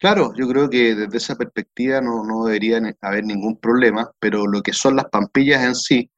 Claro, 0.00 0.32
yo 0.34 0.48
creo 0.48 0.70
que 0.70 0.94
desde 0.94 1.18
esa 1.18 1.36
perspectiva 1.36 2.00
no, 2.00 2.24
no 2.24 2.46
debería 2.46 2.80
haber 3.02 3.22
ningún 3.24 3.58
problema, 3.58 4.10
pero 4.18 4.46
lo 4.46 4.62
que 4.62 4.72
son 4.72 4.96
las 4.96 5.04
pampillas 5.10 5.62
en 5.62 5.74
sí, 5.74 6.10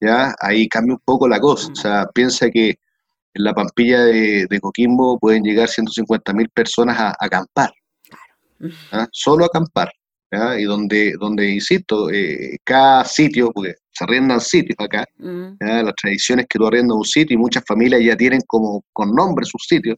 ya 0.00 0.34
ahí 0.40 0.68
cambia 0.68 0.94
un 0.94 1.00
poco 1.04 1.28
la 1.28 1.38
cosa. 1.38 1.70
O 1.70 1.76
sea, 1.76 2.06
piensa 2.12 2.50
que 2.50 2.70
en 2.70 3.44
la 3.44 3.54
pampilla 3.54 4.00
de, 4.04 4.58
Coquimbo 4.60 5.20
pueden 5.20 5.44
llegar 5.44 5.68
150.000 5.68 6.50
personas 6.52 6.98
a, 6.98 7.14
acampar, 7.20 7.70
solo 9.12 9.44
acampar. 9.44 9.92
Y 10.58 10.64
donde, 10.64 11.14
donde 11.18 11.48
insisto, 11.48 12.10
eh, 12.10 12.58
cada 12.62 13.04
sitio, 13.04 13.50
porque 13.52 13.76
se 13.92 14.04
arriendan 14.04 14.40
sitios 14.40 14.76
acá, 14.78 15.06
mm. 15.16 15.54
las 15.60 15.94
tradiciones 15.94 16.46
que 16.48 16.58
tú 16.58 16.66
arriendas 16.66 16.96
un 16.96 17.04
sitio 17.04 17.34
y 17.34 17.38
muchas 17.38 17.62
familias 17.66 18.02
ya 18.04 18.16
tienen 18.16 18.40
como 18.46 18.84
con 18.92 19.12
nombre 19.12 19.46
sus 19.46 19.64
sitios, 19.66 19.96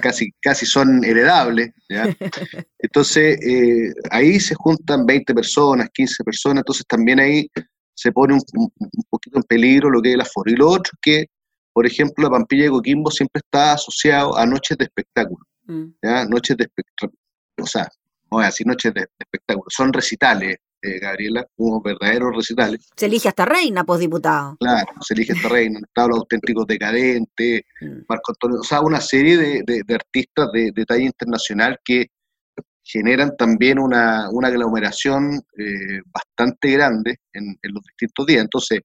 casi, 0.00 0.32
casi 0.40 0.66
son 0.66 1.04
heredables. 1.04 1.70
Entonces, 2.78 3.38
eh, 3.42 3.92
ahí 4.10 4.38
se 4.40 4.54
juntan 4.54 5.06
20 5.06 5.34
personas, 5.34 5.88
15 5.92 6.24
personas, 6.24 6.62
entonces 6.62 6.86
también 6.86 7.20
ahí 7.20 7.48
se 7.94 8.12
pone 8.12 8.34
un, 8.34 8.70
poquito 9.10 9.38
en 9.38 9.42
peligro 9.42 9.90
lo 9.90 10.00
que 10.00 10.10
es 10.10 10.14
el 10.14 10.20
aforo. 10.20 10.50
Y 10.50 10.56
lo 10.56 10.68
otro 10.68 10.92
es 10.94 10.98
que, 11.02 11.26
por 11.72 11.86
ejemplo, 11.86 12.24
la 12.24 12.30
Pampilla 12.30 12.64
de 12.64 12.70
Coquimbo 12.70 13.10
siempre 13.10 13.40
está 13.44 13.72
asociado 13.72 14.36
a 14.36 14.46
noches 14.46 14.78
de 14.78 14.84
espectáculo. 14.84 15.44
Mm. 15.66 15.86
Noches 16.28 16.56
de 16.56 16.64
espectáculo. 16.64 17.18
O 17.60 17.66
sea, 17.66 17.82
no 18.30 18.36
voy 18.36 18.44
a 18.44 18.46
decir 18.46 18.66
noches 18.66 18.94
de, 18.94 19.06
espectáculo, 19.18 19.66
son 19.68 19.92
recitales, 19.92 20.58
eh, 20.82 20.98
Gabriela, 20.98 21.46
unos 21.56 21.82
verdaderos 21.82 22.34
recitales. 22.34 22.88
Se 22.96 23.06
elige 23.06 23.28
hasta 23.28 23.44
reina, 23.44 23.84
diputado. 23.98 24.56
Claro, 24.60 24.86
se 25.00 25.14
elige 25.14 25.32
hasta 25.32 25.48
reina, 25.48 25.80
están 25.86 26.08
los 26.08 26.18
auténticos 26.18 26.66
decadentes, 26.66 27.62
mm. 27.80 28.00
Marco 28.08 28.32
Antonio, 28.32 28.60
o 28.60 28.64
sea, 28.64 28.80
una 28.80 29.00
serie 29.00 29.36
de, 29.36 29.82
de 29.86 29.94
artistas 29.94 30.50
de, 30.52 30.72
talla 30.86 31.04
internacional 31.04 31.78
que 31.84 32.06
generan 32.84 33.36
también 33.36 33.78
una, 33.78 34.26
aglomeración 34.26 35.42
eh, 35.58 36.00
bastante 36.06 36.70
grande 36.70 37.18
en, 37.32 37.58
los 37.62 37.82
distintos 37.82 38.26
días. 38.26 38.42
Entonces, 38.42 38.80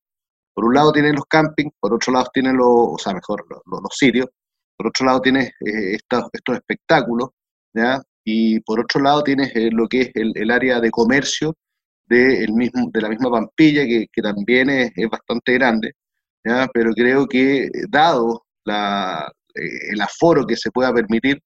por 0.54 0.66
un 0.66 0.74
lado 0.74 0.92
tienen 0.92 1.16
los 1.16 1.26
campings, 1.26 1.74
por 1.80 1.94
otro 1.94 2.12
lado 2.12 2.28
tienen 2.34 2.58
los, 2.58 2.68
o 2.68 2.98
sea, 2.98 3.14
mejor, 3.14 3.46
los, 3.50 3.62
los, 3.66 3.96
sitios, 3.96 4.28
por 4.76 4.88
otro 4.88 5.06
lado 5.06 5.22
tienes 5.22 5.48
eh, 5.62 5.96
estos, 5.96 6.26
estos 6.34 6.56
espectáculos, 6.56 7.30
¿ya? 7.74 8.02
y 8.26 8.60
por 8.62 8.80
otro 8.80 9.02
lado 9.02 9.24
tienes 9.24 9.56
eh, 9.56 9.70
lo 9.72 9.88
que 9.88 10.02
es 10.02 10.12
el, 10.16 10.52
área 10.52 10.80
de 10.80 10.92
comercio 10.92 11.56
de, 12.06 12.44
el 12.44 12.54
mismo, 12.54 12.90
de 12.92 13.02
la 13.02 13.10
misma 13.10 13.32
Pampilla, 13.32 13.84
que, 13.86 14.22
también 14.22 14.70
es, 14.70 14.92
bastante 15.10 15.54
grande, 15.54 15.94
¿ya? 16.46 16.68
pero 16.74 16.92
creo 16.94 17.28
que 17.28 17.70
dado 17.90 18.46
la, 18.66 19.32
el 19.54 20.02
aforo 20.02 20.46
que 20.46 20.58
se 20.58 20.72
pueda 20.72 20.94
permitir, 20.94 21.40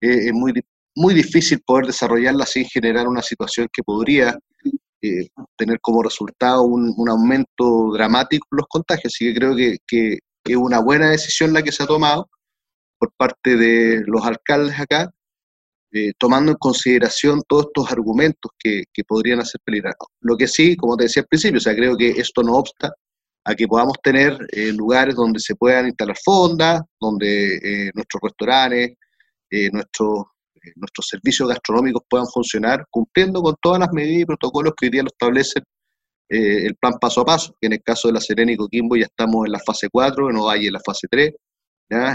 es 0.00 0.32
muy, 0.32 0.52
muy 0.94 1.14
difícil 1.14 1.60
poder 1.64 1.86
desarrollarla 1.86 2.46
sin 2.46 2.64
generar 2.66 3.06
una 3.06 3.22
situación 3.22 3.68
que 3.72 3.82
podría 3.82 4.36
eh, 5.02 5.28
tener 5.56 5.78
como 5.80 6.02
resultado 6.02 6.62
un, 6.62 6.94
aumento 7.08 7.92
dramático 7.92 8.46
en 8.50 8.56
los 8.56 8.66
contagios. 8.68 9.12
Así 9.14 9.26
que 9.26 9.38
creo 9.38 9.54
que, 9.54 10.18
es 10.44 10.56
una 10.56 10.80
buena 10.80 11.10
decisión 11.10 11.52
la 11.52 11.62
que 11.62 11.72
se 11.72 11.82
ha 11.82 11.86
tomado 11.86 12.28
por 12.98 13.12
parte 13.16 13.56
de 13.56 14.02
los 14.06 14.24
alcaldes 14.24 14.78
acá, 14.78 15.10
eh, 15.96 16.12
tomando 16.18 16.52
en 16.52 16.58
consideración 16.58 17.42
todos 17.48 17.66
estos 17.66 17.90
argumentos 17.90 18.52
que, 18.58 18.84
podrían 19.06 19.40
hacer 19.40 19.60
peligrar. 19.64 19.94
Lo 20.20 20.36
que 20.36 20.46
sí, 20.46 20.76
como 20.76 20.96
te 20.96 21.04
decía 21.04 21.22
al 21.22 21.28
principio, 21.28 21.58
o 21.58 21.60
sea, 21.60 21.74
creo 21.74 21.96
que 21.96 22.10
esto 22.10 22.42
no 22.42 22.56
obsta 22.56 22.92
a 23.44 23.54
que 23.54 23.66
podamos 23.66 23.96
tener 24.02 24.36
eh, 24.52 24.72
lugares 24.72 25.14
donde 25.14 25.38
se 25.40 25.54
puedan 25.54 25.86
instalar 25.86 26.16
fondas, 26.24 26.82
donde 27.00 27.90
nuestros 27.94 28.20
restaurantes, 28.22 28.96
nuestros 29.72 30.24
nuestros 30.74 31.06
servicios 31.06 31.48
gastronómicos 31.48 32.02
puedan 32.10 32.26
funcionar 32.26 32.84
cumpliendo 32.90 33.40
con 33.40 33.54
todas 33.62 33.78
las 33.78 33.92
medidas 33.92 34.22
y 34.22 34.24
protocolos 34.24 34.74
que 34.76 34.86
hoy 34.86 34.90
día 34.90 35.02
lo 35.02 35.08
establecen 35.08 35.62
eh, 36.28 36.66
el 36.66 36.74
plan 36.76 36.94
paso 37.00 37.20
a 37.20 37.24
paso, 37.24 37.56
que 37.60 37.68
en 37.68 37.74
el 37.74 37.82
caso 37.82 38.08
de 38.08 38.14
la 38.14 38.20
Serena 38.20 38.50
y 38.50 38.56
Coquimbo 38.56 38.96
ya 38.96 39.04
estamos 39.04 39.46
en 39.46 39.52
la 39.52 39.60
fase 39.60 39.88
4, 39.90 40.30
en 40.30 40.36
Ovalle 40.36 40.66
en 40.66 40.72
la 40.72 40.80
fase 40.84 41.06
3, 41.08 41.32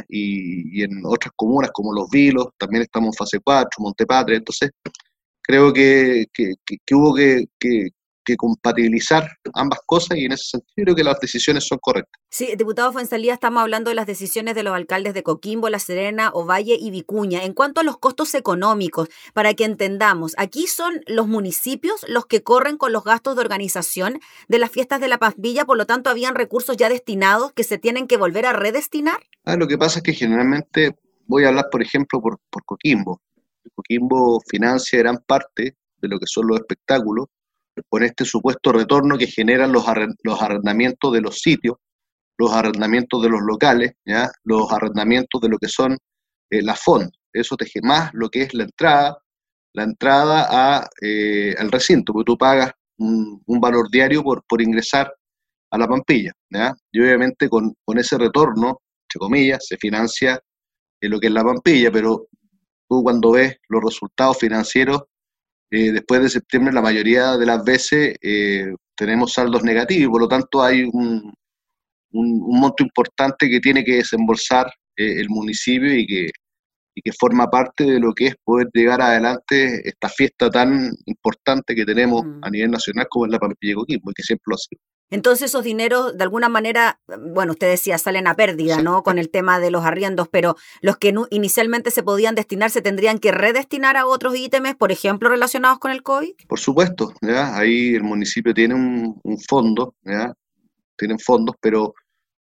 Y, 0.10 0.84
en 0.84 1.02
otras 1.06 1.32
comunas 1.36 1.72
como 1.74 1.94
Los 1.94 2.10
Vilos 2.10 2.50
también 2.58 2.84
estamos 2.84 3.10
en 3.10 3.14
fase 3.14 3.40
4, 3.44 3.70
Montepatria, 3.80 4.38
entonces 4.38 4.72
creo 5.42 5.72
que, 5.74 6.26
que 6.34 6.96
hubo 6.96 7.16
que, 7.16 7.90
que 8.24 8.36
compatibilizar 8.36 9.30
ambas 9.54 9.80
cosas 9.86 10.18
y 10.18 10.26
en 10.26 10.34
ese 10.34 10.52
sentido 10.52 10.72
creo 10.76 10.96
que 10.96 11.04
las 11.04 11.20
decisiones 11.20 11.66
son 11.66 11.80
correctas. 11.80 12.22
Sí, 12.30 12.56
diputado 12.58 12.92
Fuensalía, 12.92 13.34
estamos 13.34 13.62
hablando 13.62 13.90
de 13.90 13.96
las 13.96 14.08
decisiones 14.08 14.56
de 14.56 14.64
los 14.64 14.74
alcaldes 14.74 15.14
de 15.14 15.24
Coquimbo, 15.24 15.70
La 15.70 15.80
Serena, 15.80 16.32
Ovalle 16.34 16.78
y 16.80 16.92
Vicuña. 16.92 17.44
En 17.44 17.54
cuanto 17.54 17.82
a 17.82 17.84
los 17.84 17.98
costos 17.98 18.34
económicos, 18.36 19.10
para 19.34 19.54
que 19.54 19.66
entendamos, 19.66 20.34
aquí 20.38 20.68
son 20.68 21.02
los 21.08 21.28
municipios 21.28 22.06
los 22.08 22.26
que 22.26 22.44
corren 22.44 22.78
con 22.78 22.92
los 22.92 23.04
gastos 23.04 23.36
de 23.36 23.42
organización 23.42 24.20
de 24.48 24.60
las 24.60 24.72
fiestas 24.72 25.00
de 25.00 25.08
la 25.08 25.20
Villa, 25.38 25.66
por 25.66 25.78
lo 25.78 25.86
tanto, 25.86 26.10
habían 26.10 26.36
recursos 26.36 26.78
ya 26.78 26.90
destinados 26.90 27.54
que 27.54 27.64
se 27.64 27.78
tienen 27.78 28.08
que 28.08 28.18
volver 28.18 28.46
a 28.46 28.54
redestinar. 28.54 29.20
Ah, 29.46 29.56
lo 29.56 29.68
que 29.68 29.78
pasa 29.78 30.00
es 30.00 30.04
que 30.04 30.14
generalmente 30.14 30.96
voy 31.28 31.46
a 31.46 31.50
hablar, 31.50 31.68
por 31.72 31.82
ejemplo, 31.82 32.22
por, 32.22 32.40
por 32.50 32.66
Coquimbo. 32.66 33.22
Coquimbo 33.76 34.42
financia 34.50 35.00
gran 35.00 35.18
parte 35.20 35.76
de 36.02 36.08
lo 36.08 36.20
que 36.20 36.26
son 36.26 36.48
los 36.48 36.60
espectáculos 36.60 37.28
con 37.90 38.04
este 38.04 38.26
supuesto 38.26 38.72
retorno 38.72 39.18
que 39.18 39.28
generan 39.28 39.72
los, 39.72 39.86
los 40.24 40.42
arrendamientos 40.42 41.14
de 41.14 41.22
los 41.22 41.40
sitios, 41.40 41.78
los 42.38 42.52
arrendamientos 42.52 43.22
de 43.22 43.30
los 43.30 43.42
locales, 43.42 43.94
¿ya? 44.06 44.32
los 44.44 44.72
arrendamientos 44.72 45.42
de 45.42 45.50
lo 45.50 45.58
que 45.58 45.68
son 45.68 45.98
eh, 46.50 46.62
las 46.62 46.82
fondos. 46.82 47.18
Eso 47.34 47.56
te 47.56 47.66
más 47.82 48.12
lo 48.14 48.30
que 48.30 48.44
es 48.44 48.54
la 48.54 48.64
entrada, 48.64 49.18
la 49.74 49.84
entrada 49.84 50.48
a, 50.50 50.90
eh, 51.02 51.56
al 51.58 51.72
recinto, 51.72 52.14
porque 52.14 52.26
tú 52.26 52.38
pagas 52.38 52.72
un, 52.98 53.42
valor 53.60 53.90
diario 53.90 54.24
por, 54.24 54.44
por 54.48 54.62
ingresar 54.62 55.14
a 55.72 55.78
la 55.78 55.88
Pampilla. 55.88 56.34
¿ya? 56.50 56.74
Y 56.92 57.00
obviamente 57.00 57.48
con, 57.48 57.74
con 57.86 57.98
ese 58.00 58.18
retorno, 58.18 58.82
entre 59.04 59.20
comillas, 59.20 59.66
se 59.66 59.78
financia 59.78 60.40
eh, 61.00 61.10
lo 61.10 61.20
que 61.20 61.28
es 61.28 61.34
la 61.34 61.44
Pampilla, 61.44 61.92
pero 61.92 62.28
tú 62.90 63.04
cuando 63.04 63.32
ves 63.32 63.58
los 63.70 63.84
resultados 63.84 64.38
financieros 64.38 65.04
eh, 65.72 65.92
después 65.92 66.22
de 66.22 66.30
septiembre 66.30 66.74
la 66.74 66.82
mayoría 66.82 67.38
de 67.38 67.46
las 67.46 67.64
veces 67.64 68.16
eh, 68.22 68.74
tenemos 68.96 69.34
saldos 69.34 69.64
negativos 69.64 70.12
por 70.12 70.22
lo 70.22 70.28
tanto 70.28 70.62
hay 70.62 70.84
un, 70.84 71.34
un, 72.12 72.60
monto 72.60 72.84
importante 72.84 73.50
que 73.50 73.60
tiene 73.60 73.84
que 73.84 73.96
desembolsar 73.96 74.68
eh, 74.98 75.20
el 75.20 75.30
municipio 75.30 75.94
y 75.94 76.06
que, 76.06 76.30
y 76.96 77.02
que 77.02 77.12
forma 77.14 77.50
parte 77.50 77.86
de 77.86 78.00
lo 78.00 78.14
que 78.14 78.28
es 78.28 78.36
poder 78.44 78.68
llegar 78.74 79.02
adelante 79.02 79.88
esta 79.88 80.10
fiesta 80.10 80.50
tan 80.50 80.92
importante 81.06 81.74
que 81.74 81.86
tenemos 81.86 82.26
mm. 82.26 82.40
a 82.44 82.50
nivel 82.50 82.72
nacional 82.72 83.08
como 83.10 83.26
es 83.26 83.32
la 83.32 83.40
Pampilla 83.40 83.76
Coquimbo, 83.76 84.12
que 84.14 84.24
siempre 84.24 84.44
lo 84.48 84.56
ha 84.56 84.58
sido. 84.58 84.82
Entonces 85.12 85.48
esos 85.50 85.66
dineros, 85.66 86.18
de 86.18 86.24
alguna 86.24 86.48
manera, 86.48 87.02
bueno, 87.20 87.52
usted 87.52 87.70
decía, 87.70 87.98
salen 87.98 88.28
a 88.28 88.36
pérdida, 88.36 88.82
¿no? 88.82 89.04
Con 89.04 89.20
el 89.20 89.30
tema 89.30 89.60
de 89.60 89.70
los 89.70 89.84
arriendos, 89.84 90.30
pero 90.30 90.56
los 90.82 90.98
que 90.98 91.14
inicialmente 91.32 91.92
se 91.92 92.02
podían 92.02 92.34
destinar 92.34 92.72
se 92.72 92.82
tendrían 92.82 93.20
que 93.20 93.34
redestinar 93.34 93.98
a 93.98 94.08
otros 94.08 94.38
ítems, 94.38 94.74
por 94.76 94.90
ejemplo, 94.92 95.28
relacionados 95.28 95.80
con 95.80 95.92
el 95.92 96.02
COVID. 96.02 96.34
Por 96.48 96.60
supuesto, 96.60 97.14
¿ya? 97.22 97.58
Ahí 97.58 97.94
el 97.94 98.04
municipio 98.04 98.54
tiene 98.54 98.74
un, 98.74 99.20
fondo, 99.50 99.96
¿ya? 100.04 100.34
Tienen 100.98 101.20
fondos, 101.20 101.58
pero, 101.60 101.94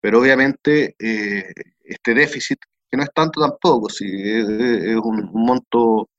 pero 0.01 0.19
obviamente 0.19 0.95
eh, 0.97 1.53
este 1.83 2.15
déficit, 2.15 2.57
que 2.89 2.97
no 2.97 3.03
es 3.03 3.09
tanto 3.13 3.41
tampoco, 3.41 3.89
si 3.89 4.05
es, 4.05 4.43
un, 4.43 5.29
monto 5.33 6.09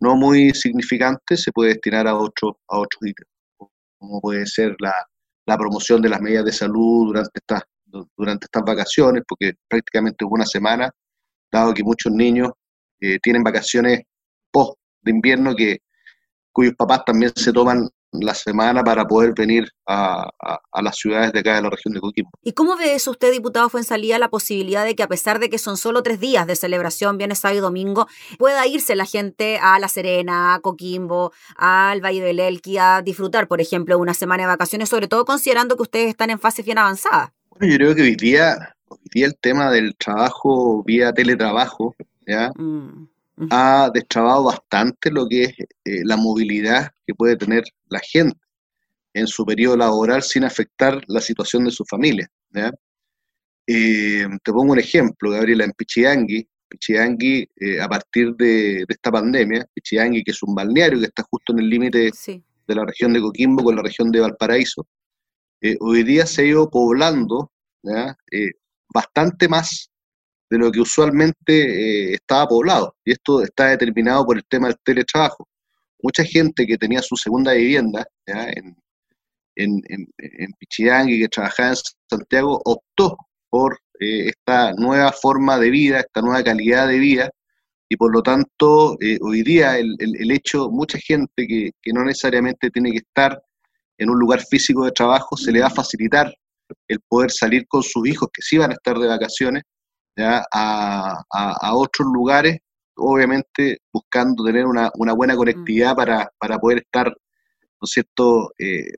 no 0.00 0.16
muy 0.16 0.50
significante, 0.50 1.36
se 1.36 1.52
puede 1.52 1.74
destinar 1.74 2.08
a, 2.08 2.16
otro, 2.16 2.58
a 2.68 2.78
otros 2.78 3.00
ítems, 3.02 3.30
como 3.98 4.20
puede 4.20 4.44
ser 4.46 4.74
la 4.80 4.92
la 5.46 5.58
promoción 5.58 6.00
de 6.00 6.08
las 6.08 6.20
medidas 6.20 6.44
de 6.44 6.52
salud 6.52 7.06
durante 7.06 7.30
estas, 7.34 7.62
durante 8.16 8.46
estas 8.46 8.62
vacaciones, 8.64 9.22
porque 9.26 9.54
prácticamente 9.68 10.24
hubo 10.24 10.34
una 10.34 10.46
semana, 10.46 10.90
dado 11.50 11.74
que 11.74 11.84
muchos 11.84 12.12
niños 12.12 12.50
eh, 13.00 13.18
tienen 13.22 13.42
vacaciones 13.42 14.02
post 14.50 14.78
de 15.02 15.10
invierno 15.10 15.54
que 15.54 15.78
cuyos 16.52 16.74
papás 16.74 17.04
también 17.04 17.32
se 17.34 17.52
toman 17.52 17.88
la 18.20 18.34
semana 18.34 18.82
para 18.84 19.06
poder 19.06 19.32
venir 19.36 19.70
a, 19.86 20.30
las 20.82 20.96
ciudades 20.96 21.32
de 21.32 21.40
acá 21.40 21.56
de 21.56 21.62
la 21.62 21.70
región 21.70 21.94
de 21.94 22.00
Coquimbo. 22.00 22.30
¿Y 22.42 22.52
cómo 22.52 22.76
ve 22.76 22.94
eso 22.94 23.10
usted, 23.10 23.32
diputado 23.32 23.68
Fuensalía, 23.68 24.18
la 24.18 24.28
posibilidad 24.28 24.84
de 24.84 24.94
que 24.94 25.02
a 25.02 25.08
pesar 25.08 25.38
de 25.38 25.50
que 25.50 25.58
son 25.58 25.76
solo 25.76 26.02
tres 26.02 26.20
días 26.20 26.46
de 26.46 26.56
celebración, 26.56 27.18
viernes, 27.18 27.38
sábado 27.38 27.58
y 27.58 27.60
domingo, 27.60 28.06
pueda 28.38 28.66
irse 28.66 28.94
la 28.96 29.06
gente 29.06 29.58
a 29.58 29.78
La 29.78 29.88
Serena, 29.88 30.54
a 30.54 30.60
Coquimbo, 30.60 31.32
al 31.56 32.00
Valle 32.00 32.22
del 32.22 32.40
Elqui, 32.40 32.78
a 32.78 33.02
disfrutar, 33.02 33.48
por 33.48 33.60
ejemplo, 33.60 33.98
una 33.98 34.14
semana 34.14 34.44
de 34.44 34.48
vacaciones, 34.48 34.88
sobre 34.88 35.08
todo 35.08 35.24
considerando 35.24 35.76
que 35.76 35.82
ustedes 35.82 36.08
están 36.08 36.30
en 36.30 36.38
fase 36.38 36.62
bien 36.62 36.78
avanzada? 36.78 37.32
Bueno, 37.50 37.72
yo 37.72 37.78
creo 37.78 37.94
que 37.94 38.02
hoy 38.02 38.16
día, 38.16 38.74
hoy 38.88 38.98
día 39.12 39.26
el 39.26 39.36
tema 39.36 39.70
del 39.70 39.94
trabajo 39.96 40.82
vía 40.84 41.12
teletrabajo, 41.12 41.94
¿ya? 42.26 42.50
Mm. 42.56 43.08
ha 43.50 43.90
destrabado 43.92 44.44
bastante 44.44 45.10
lo 45.10 45.28
que 45.28 45.44
es 45.44 45.54
eh, 45.84 46.02
la 46.04 46.16
movilidad 46.16 46.92
que 47.06 47.14
puede 47.14 47.36
tener 47.36 47.64
la 47.94 48.00
gente 48.00 48.38
en 49.14 49.26
su 49.26 49.44
periodo 49.44 49.76
laboral 49.76 50.22
sin 50.22 50.44
afectar 50.44 51.02
la 51.06 51.20
situación 51.20 51.64
de 51.64 51.70
su 51.70 51.84
familia. 51.84 52.28
Eh, 53.66 54.26
te 54.42 54.52
pongo 54.52 54.72
un 54.72 54.78
ejemplo, 54.78 55.30
Gabriela, 55.30 55.64
en 55.64 55.72
Pichiangui, 55.72 56.46
Pichiangui 56.68 57.48
eh, 57.56 57.80
a 57.80 57.88
partir 57.88 58.34
de, 58.34 58.84
esta 58.88 59.10
pandemia, 59.10 59.66
Pichiangui 59.72 60.22
que 60.22 60.32
es 60.32 60.42
un 60.42 60.54
balneario 60.54 60.98
que 60.98 61.06
está 61.06 61.22
justo 61.22 61.52
en 61.52 61.60
el 61.60 61.70
límite 61.70 62.10
de 62.66 62.74
la 62.74 62.84
región 62.84 63.12
de 63.12 63.20
Coquimbo 63.20 63.64
con 63.64 63.76
la 63.76 63.82
región 63.82 64.10
de 64.10 64.20
Valparaíso, 64.20 64.86
hoy 65.80 66.02
día 66.02 66.26
se 66.26 66.42
ha 66.42 66.44
ido 66.44 66.68
poblando 66.68 67.50
bastante 68.92 69.48
más 69.48 69.90
de 70.50 70.58
lo 70.58 70.70
que 70.70 70.80
usualmente 70.80 71.52
eh, 71.52 72.14
estaba 72.14 72.46
poblado. 72.46 72.96
Y 73.04 73.12
esto 73.12 73.42
está 73.42 73.68
determinado 73.68 74.24
por 74.24 74.36
el 74.36 74.44
tema 74.44 74.68
del 74.68 74.78
teletrabajo. 74.82 75.48
Mucha 76.04 76.22
gente 76.22 76.66
que 76.66 76.76
tenía 76.76 77.00
su 77.00 77.16
segunda 77.16 77.54
vivienda 77.54 78.06
en, 78.26 78.76
en, 79.56 79.82
en, 79.88 80.52
Pichidangui, 80.58 81.18
que 81.18 81.28
trabajaba 81.28 81.70
en 81.70 81.76
Santiago, 82.10 82.60
optó 82.66 83.16
por 83.48 83.78
eh, 84.00 84.28
esta 84.28 84.72
nueva 84.74 85.12
forma 85.12 85.58
de 85.58 85.70
vida, 85.70 86.00
esta 86.00 86.20
nueva 86.20 86.44
calidad 86.44 86.88
de 86.88 86.98
vida, 86.98 87.30
y 87.88 87.96
por 87.96 88.12
lo 88.12 88.22
tanto 88.22 88.98
eh, 89.00 89.18
hoy 89.22 89.42
día 89.42 89.78
el, 89.78 89.96
el, 89.98 90.30
hecho, 90.30 90.68
mucha 90.70 90.98
gente 90.98 91.46
que, 91.46 91.70
que 91.80 91.92
no 91.94 92.04
necesariamente 92.04 92.70
tiene 92.70 92.90
que 92.90 92.98
estar 92.98 93.42
en 93.96 94.10
un 94.10 94.18
lugar 94.18 94.40
físico 94.40 94.84
de 94.84 94.92
trabajo, 94.92 95.38
se 95.38 95.52
le 95.52 95.60
va 95.60 95.68
a 95.68 95.70
facilitar 95.70 96.34
el 96.88 97.00
poder 97.08 97.30
salir 97.30 97.66
con 97.66 97.82
sus 97.82 98.06
hijos 98.06 98.28
que 98.30 98.42
sí 98.42 98.58
van 98.58 98.72
a 98.72 98.74
estar 98.74 98.98
de 98.98 99.08
vacaciones 99.08 99.62
a, 100.18 101.72
otros 101.72 102.08
lugares, 102.12 102.58
obviamente 102.96 103.78
buscando 103.92 104.44
tener 104.44 104.66
una, 104.66 104.90
buena 105.16 105.36
conectividad 105.36 105.94
mm. 105.94 105.96
para, 106.38 106.58
poder 106.58 106.78
estar, 106.78 107.08
¿no 107.08 107.84
es 107.84 107.90
cierto?, 107.90 108.52
eh, 108.58 108.92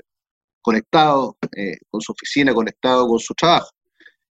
conectado 0.61 1.37
eh, 1.57 1.77
con 1.89 2.01
su 2.01 2.11
oficina, 2.11 2.53
conectado 2.53 3.07
con 3.07 3.21
su 3.21 3.33
trabajo. 3.35 3.71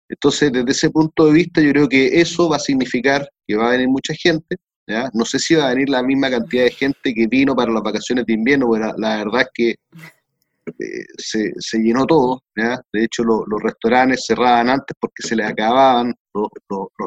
Entonces, 0.08 0.52
desde 0.52 0.72
ese 0.72 0.89
punto 0.89 1.26
de 1.26 1.34
vista, 1.34 1.62
yo 1.62 1.72
creo 1.72 1.88
que 1.88 2.19
eso 2.22 2.50
va 2.50 2.58
a 2.58 2.60
significar 2.60 3.28
que 3.48 3.56
va 3.56 3.67
a 3.67 3.72
venir 3.72 3.88
mucha 3.88 4.13
gente. 4.13 4.58
¿ya? 4.88 5.10
No 5.13 5.24
sé 5.26 5.39
si 5.39 5.56
va 5.56 5.67
a 5.67 5.74
venir 5.74 5.89
la 5.89 6.04
misma 6.04 6.30
cantidad 6.30 6.63
de 6.63 6.72
gente 6.72 7.13
que 7.13 7.28
vino 7.28 7.56
para 7.56 7.72
las 7.72 7.84
vacaciones 7.84 8.26
de 8.26 8.34
invierno, 8.34 8.69
pero 8.72 8.93
la, 8.98 9.17
verdad 9.17 9.41
es 9.41 9.50
que 9.54 9.69
eh, 9.72 11.06
se, 11.17 11.52
se, 11.58 11.78
llenó 11.80 12.06
todo. 12.06 12.43
¿ya? 12.56 12.80
De 12.91 13.04
hecho, 13.04 13.24
los 13.24 13.62
restaurantes 13.62 14.26
cerraban 14.26 14.69
antes 14.69 14.95
porque 15.00 15.28
se 15.28 15.36
les 15.36 15.48
acababan 15.48 16.13
los, 16.34 16.50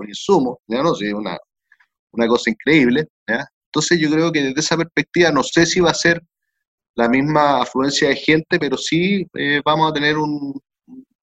insumos, 0.07 0.59
¿ya? 0.69 0.83
¿no? 0.83 0.95
Sí, 0.95 1.13
una, 1.13 1.37
una 2.13 2.27
cosa 2.27 2.51
increíble. 2.51 3.09
¿ya? 3.29 3.47
Entonces 3.67 3.99
yo 4.01 4.11
creo 4.11 4.33
que 4.33 4.43
desde 4.43 4.61
esa 4.61 4.77
perspectiva 4.77 5.31
no 5.33 5.43
sé 5.43 5.67
si 5.67 5.81
va 5.81 5.91
a 5.91 5.95
ser 5.95 6.23
la 6.95 7.09
misma 7.09 7.63
afluencia 7.63 8.09
de 8.09 8.17
gente, 8.17 8.59
pero 8.59 8.77
sí 8.77 9.27
eh, 9.35 9.61
vamos 9.65 9.91
a 9.91 9.95
tener 9.95 10.19
un, 10.19 10.61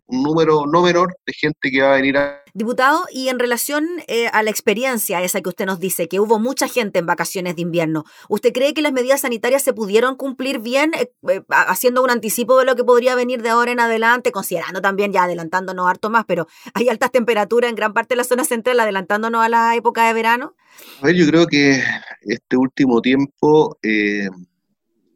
un 0.09 0.23
número 0.23 0.65
no 0.65 0.81
menor 0.81 1.15
de 1.25 1.33
gente 1.33 1.69
que 1.71 1.81
va 1.81 1.93
a 1.93 1.95
venir 1.97 2.17
a... 2.17 2.43
Diputado, 2.53 3.05
y 3.11 3.29
en 3.29 3.37
relación 3.37 3.87
eh, 4.07 4.27
a 4.33 4.41
la 4.41 4.49
experiencia 4.49 5.21
esa 5.21 5.39
que 5.41 5.49
usted 5.49 5.67
nos 5.67 5.79
dice, 5.79 6.07
que 6.07 6.19
hubo 6.19 6.39
mucha 6.39 6.67
gente 6.67 6.97
en 6.97 7.05
vacaciones 7.05 7.55
de 7.55 7.61
invierno, 7.61 8.05
¿usted 8.27 8.51
cree 8.51 8.73
que 8.73 8.81
las 8.81 8.91
medidas 8.91 9.21
sanitarias 9.21 9.61
se 9.61 9.71
pudieron 9.71 10.15
cumplir 10.15 10.59
bien, 10.59 10.91
eh, 10.95 11.11
eh, 11.29 11.41
haciendo 11.49 12.03
un 12.03 12.09
anticipo 12.09 12.57
de 12.57 12.65
lo 12.65 12.75
que 12.75 12.83
podría 12.83 13.13
venir 13.13 13.43
de 13.43 13.49
ahora 13.49 13.71
en 13.71 13.79
adelante, 13.79 14.31
considerando 14.31 14.81
también, 14.81 15.13
ya 15.13 15.23
adelantándonos 15.23 15.87
harto 15.87 16.09
más, 16.09 16.25
pero 16.25 16.47
hay 16.73 16.89
altas 16.89 17.11
temperaturas 17.11 17.69
en 17.69 17.75
gran 17.75 17.93
parte 17.93 18.15
de 18.15 18.17
la 18.17 18.23
zona 18.23 18.43
central, 18.43 18.79
adelantándonos 18.79 19.43
a 19.43 19.49
la 19.49 19.75
época 19.75 20.07
de 20.07 20.13
verano? 20.13 20.55
A 21.01 21.05
ver, 21.05 21.15
yo 21.15 21.27
creo 21.27 21.45
que 21.45 21.83
este 22.21 22.57
último 22.57 23.01
tiempo 23.01 23.77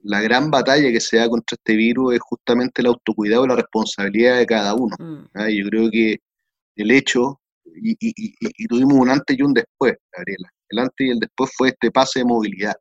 la 0.04 0.22
gran 0.22 0.52
batalla 0.52 0.92
que 0.92 1.00
se 1.00 1.18
da 1.18 1.30
contra 1.30 1.56
este 1.56 1.76
virus 1.76 2.14
es 2.14 2.20
justamente 2.22 2.82
el 2.82 2.88
autocuidado 2.88 3.46
y 3.46 3.48
la 3.48 3.56
responsabilidad 3.56 4.38
de 4.38 4.46
cada 4.46 4.76
uno. 4.76 4.96
Mm. 5.00 5.26
¿ah? 5.34 5.50
Yo 5.50 5.70
creo 5.70 5.90
que 5.90 6.20
el 6.76 6.92
hecho, 6.92 7.40
y, 7.66 8.68
tuvimos 8.68 8.94
un 8.94 9.10
antes 9.10 9.38
y 9.38 9.42
un 9.42 9.54
después, 9.54 9.96
Gabriela, 10.12 10.50
el 10.70 10.80
antes 10.80 11.08
y 11.08 11.10
el 11.10 11.20
después 11.20 11.52
fue 11.56 11.70
este 11.70 11.92
pase 11.92 12.20
de 12.20 12.26
movilidad. 12.26 12.76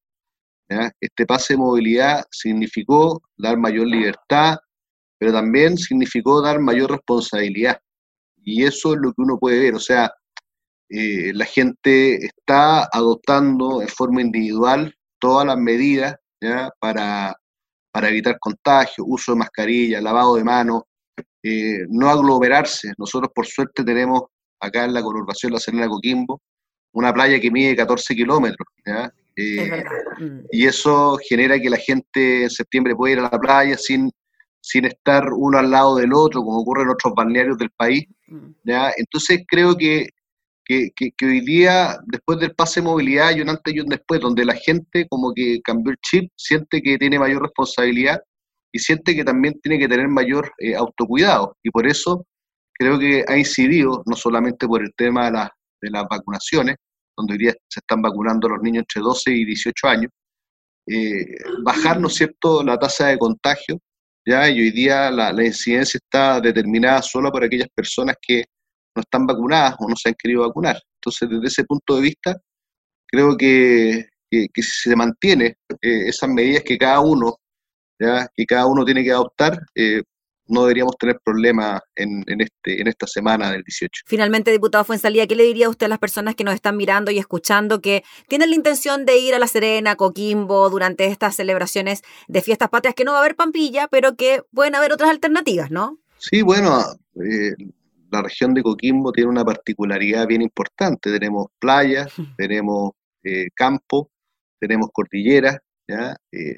Este 1.01 1.27
pase 1.27 1.53
de 1.53 1.59
movilidad 1.59 2.25
significó 2.31 3.23
dar 3.37 3.59
mayor 3.59 3.87
libertad, 3.87 4.57
pero 5.19 5.33
también 5.33 5.77
significó 5.77 6.41
dar 6.41 6.61
mayor 6.61 6.91
responsabilidad. 6.91 7.79
Y 8.43 8.65
eso 8.65 8.95
es 8.95 9.01
lo 9.01 9.13
que 9.13 9.23
uno 9.23 9.39
puede 9.39 9.61
ver, 9.61 9.75
o 9.75 9.81
sea, 9.81 10.11
eh, 10.89 11.33
la 11.35 11.45
gente 11.45 12.25
está 12.25 12.89
adoptando 12.93 13.83
en 13.83 13.89
forma 13.89 14.23
individual 14.23 14.95
todas 15.21 15.47
las 15.47 15.57
medidas 15.57 16.17
para, 16.79 17.35
para 17.91 18.09
evitar 18.09 18.39
contagio, 18.39 19.05
uso 19.07 19.33
de 19.33 19.39
mascarilla, 19.39 20.01
lavado 20.01 20.37
de 20.37 20.45
manos, 20.45 20.83
eh, 21.43 21.85
no 21.89 22.09
aglomerarse. 22.09 22.93
Nosotros 22.99 23.31
por 23.35 23.47
suerte 23.47 23.85
tenemos 23.85 24.23
acá 24.61 24.85
en 24.85 24.95
la 24.95 25.03
conurbación 25.03 25.53
La 25.53 25.59
Serena 25.59 25.89
Coquimbo 25.89 26.41
una 26.93 27.13
playa 27.13 27.41
que 27.41 27.51
mide 27.51 27.77
14 27.77 28.15
kilómetros. 28.15 28.69
Eh, 29.37 29.85
y 30.51 30.67
eso 30.67 31.19
genera 31.29 31.59
que 31.59 31.71
la 31.71 31.79
gente 31.79 32.45
en 32.45 32.51
septiembre 32.51 32.95
pueda 32.95 33.13
ir 33.15 33.19
a 33.21 33.31
la 33.31 33.41
playa 33.41 33.77
sin, 33.79 34.11
sin 34.61 34.85
estar 34.85 35.33
uno 35.33 35.59
al 35.59 35.71
lado 35.71 35.97
del 35.97 36.13
otro, 36.13 36.43
como 36.43 36.59
ocurre 36.59 36.83
en 36.83 36.91
otros 36.91 37.15
balnearios 37.15 37.57
del 37.59 37.71
país. 37.71 38.05
Mm. 38.27 38.51
¿ya? 38.65 38.93
Entonces 38.97 39.43
creo 39.49 39.77
que 39.77 40.09
que, 40.65 40.93
hoy 41.23 41.41
día, 41.41 41.99
después 42.07 42.39
del 42.39 42.55
pase 42.55 42.81
de 42.81 42.87
movilidad, 42.87 43.29
hay 43.29 43.41
un 43.41 43.49
antes 43.49 43.75
y 43.75 43.81
un 43.81 43.89
después, 43.89 44.21
donde 44.21 44.45
la 44.45 44.55
gente 44.55 45.07
como 45.09 45.33
que 45.35 45.61
cambió 45.63 45.93
el 45.93 45.99
chip, 45.99 46.31
siente 46.37 46.83
que 46.83 46.99
tiene 46.99 47.19
mayor 47.19 47.43
responsabilidad 47.43 48.21
y 48.73 48.79
siente 48.79 49.15
que 49.15 49.25
también 49.25 49.61
tiene 49.61 49.79
que 49.79 49.89
tener 49.89 50.09
mayor 50.09 50.53
eh, 50.59 50.75
autocuidado. 50.75 51.57
Y 51.63 51.71
por 51.71 51.87
eso 51.87 52.27
creo 52.73 52.99
que 52.99 53.25
ha 53.29 53.37
incidido, 53.37 54.03
no 54.07 54.17
solamente 54.17 54.67
por 54.67 54.83
el 54.83 54.93
tema 54.97 55.31
de, 55.31 55.49
de 55.83 55.91
las 55.91 56.05
vacunaciones, 56.09 56.77
donde 57.17 57.35
hoy 57.35 57.39
día 57.39 57.53
se 57.69 57.81
están 57.81 58.01
vacunando 58.01 58.49
los 58.49 58.63
niños 58.63 58.83
entre 58.83 59.03
12 59.03 59.31
y 59.31 59.45
18 59.45 59.89
años, 59.89 60.11
eh, 60.87 61.37
bajar, 61.65 62.01
¿no 62.01 62.09
es 62.09 62.15
cierto?, 62.15 62.63
la 62.63 62.79
tasa 62.79 63.09
de 63.09 63.19
contagio, 63.19 63.79
¿ya? 64.27 64.49
Y 64.49 64.61
hoy 64.61 64.71
día 64.71 65.11
la, 65.11 65.33
la 65.33 65.45
incidencia 65.45 65.99
está 66.03 66.41
determinada 66.41 67.03
solo 67.03 67.31
por 67.31 67.45
aquellas 67.45 67.69
personas 67.75 68.17
que 68.21 68.45
no 68.95 69.03
están 69.03 69.27
vacunadas 69.27 69.77
o 69.79 69.89
no 69.89 69.97
se 69.97 70.11
han 70.11 70.15
querido 70.15 70.43
vacunar. 70.43 70.79
Entonces, 70.97 71.29
desde 71.29 71.47
ese 71.47 71.65
punto 71.65 71.97
de 71.97 72.03
vista, 72.03 72.37
creo 73.07 73.37
que, 73.37 74.07
si 74.31 74.63
se 74.63 74.97
mantiene 74.97 75.57
eh, 75.83 76.09
esas 76.09 76.29
medidas 76.29 76.63
que 76.65 76.79
cada 76.79 77.01
uno, 77.01 77.37
¿ya? 77.99 78.29
que 78.35 78.47
cada 78.47 78.67
uno 78.67 78.85
tiene 78.85 79.05
que 79.05 79.13
adoptar, 79.13 79.59
eh, 79.75 80.03
no 80.49 80.63
deberíamos 80.63 80.97
tener 80.99 81.19
problemas 81.25 81.81
en, 81.95 82.25
este, 82.41 82.81
en 82.81 82.89
esta 82.89 83.07
semana 83.07 83.51
del 83.51 83.63
18. 83.63 84.03
Finalmente, 84.07 84.51
diputado 84.51 84.85
Fuensalía, 84.85 85.27
¿qué 85.27 85.35
le 85.35 85.45
diría 85.45 85.69
usted 85.69 85.87
a 85.87 85.89
las 85.89 85.99
personas 85.99 86.35
que 86.35 86.45
nos 86.45 86.55
están 86.55 86.77
mirando 86.77 87.11
y 87.11 87.19
escuchando 87.19 87.81
que 87.81 88.05
tienen 88.29 88.51
la 88.51 88.57
intención 88.57 89.07
de 89.07 89.19
ir 89.19 89.35
a 89.35 89.39
La 89.39 89.47
Serena, 89.47 89.97
Coquimbo, 89.97 90.69
durante 90.69 91.07
estas 91.07 91.37
celebraciones 91.37 92.03
de 92.29 92.43
fiestas 92.43 92.69
patrias, 92.69 92.95
que 92.95 93.05
no 93.05 93.13
va 93.13 93.19
a 93.19 93.21
haber 93.21 93.37
pampilla, 93.37 93.89
pero 93.89 94.17
que 94.17 94.43
pueden 94.53 94.75
haber 94.75 94.93
otras 94.93 95.11
alternativas, 95.11 95.71
¿no? 95.71 95.99
Sí, 96.19 96.43
bueno, 96.43 96.83
eh, 97.17 97.55
la 98.13 98.23
región 98.23 98.53
de 98.53 98.63
Coquimbo 98.63 99.11
tiene 99.11 99.31
una 99.31 99.45
particularidad 99.45 100.27
bien 100.27 100.43
importante. 100.43 101.11
Tenemos 101.11 101.47
playas, 101.59 102.13
tenemos 102.37 102.93
eh, 103.25 103.49
campo, 103.55 104.11
tenemos 104.61 104.91
cordilleras, 104.93 105.59
eh, 105.89 106.55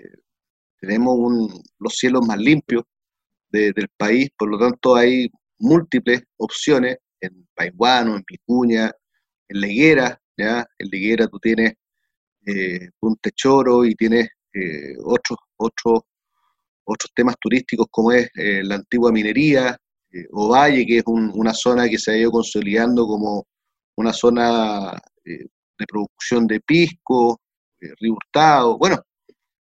tenemos 0.81 1.53
los 1.79 1.95
cielos 1.95 2.27
más 2.27 2.38
limpios 2.38 2.83
del 3.49 3.88
país, 3.97 4.31
por 4.37 4.49
lo 4.49 4.59
tanto 4.59 4.97
hay 4.97 5.31
múltiples 5.61 6.25
opciones 6.38 6.99
en 7.21 7.47
Paiguano, 7.55 8.17
en 8.17 8.25
Picuña, 8.25 8.90
en 9.49 9.61
Leguera, 9.61 10.21
¿ya? 10.37 10.67
en 10.77 10.88
Leguera 10.88 11.29
tú 11.29 11.38
tienes 11.38 11.75
eh, 12.47 12.90
Punte 12.99 13.31
Choro 13.31 13.85
y 13.85 13.95
tienes 13.95 14.29
eh, 14.53 14.97
otros, 15.05 15.38
otros, 15.57 16.01
otros 16.83 17.12
temas 17.14 17.37
turísticos 17.40 17.87
como 17.93 18.11
es 18.11 18.29
la 18.35 18.75
antigua 18.75 19.12
minería, 19.12 19.79
eh, 20.14 20.27
Ovalle, 20.31 20.87
que 20.87 20.98
es 20.98 21.05
una 21.07 21.53
zona 21.53 21.88
que 21.88 21.98
se 21.98 22.12
ha 22.12 22.16
ido 22.16 22.31
consolidando 22.31 23.07
como 23.07 23.46
una 23.96 24.12
zona 24.12 24.92
eh, 25.24 25.46
de 25.79 25.87
producción 25.87 26.46
de 26.46 26.61
pisco, 26.61 27.40
eh, 27.81 27.92
Bueno, 28.79 28.96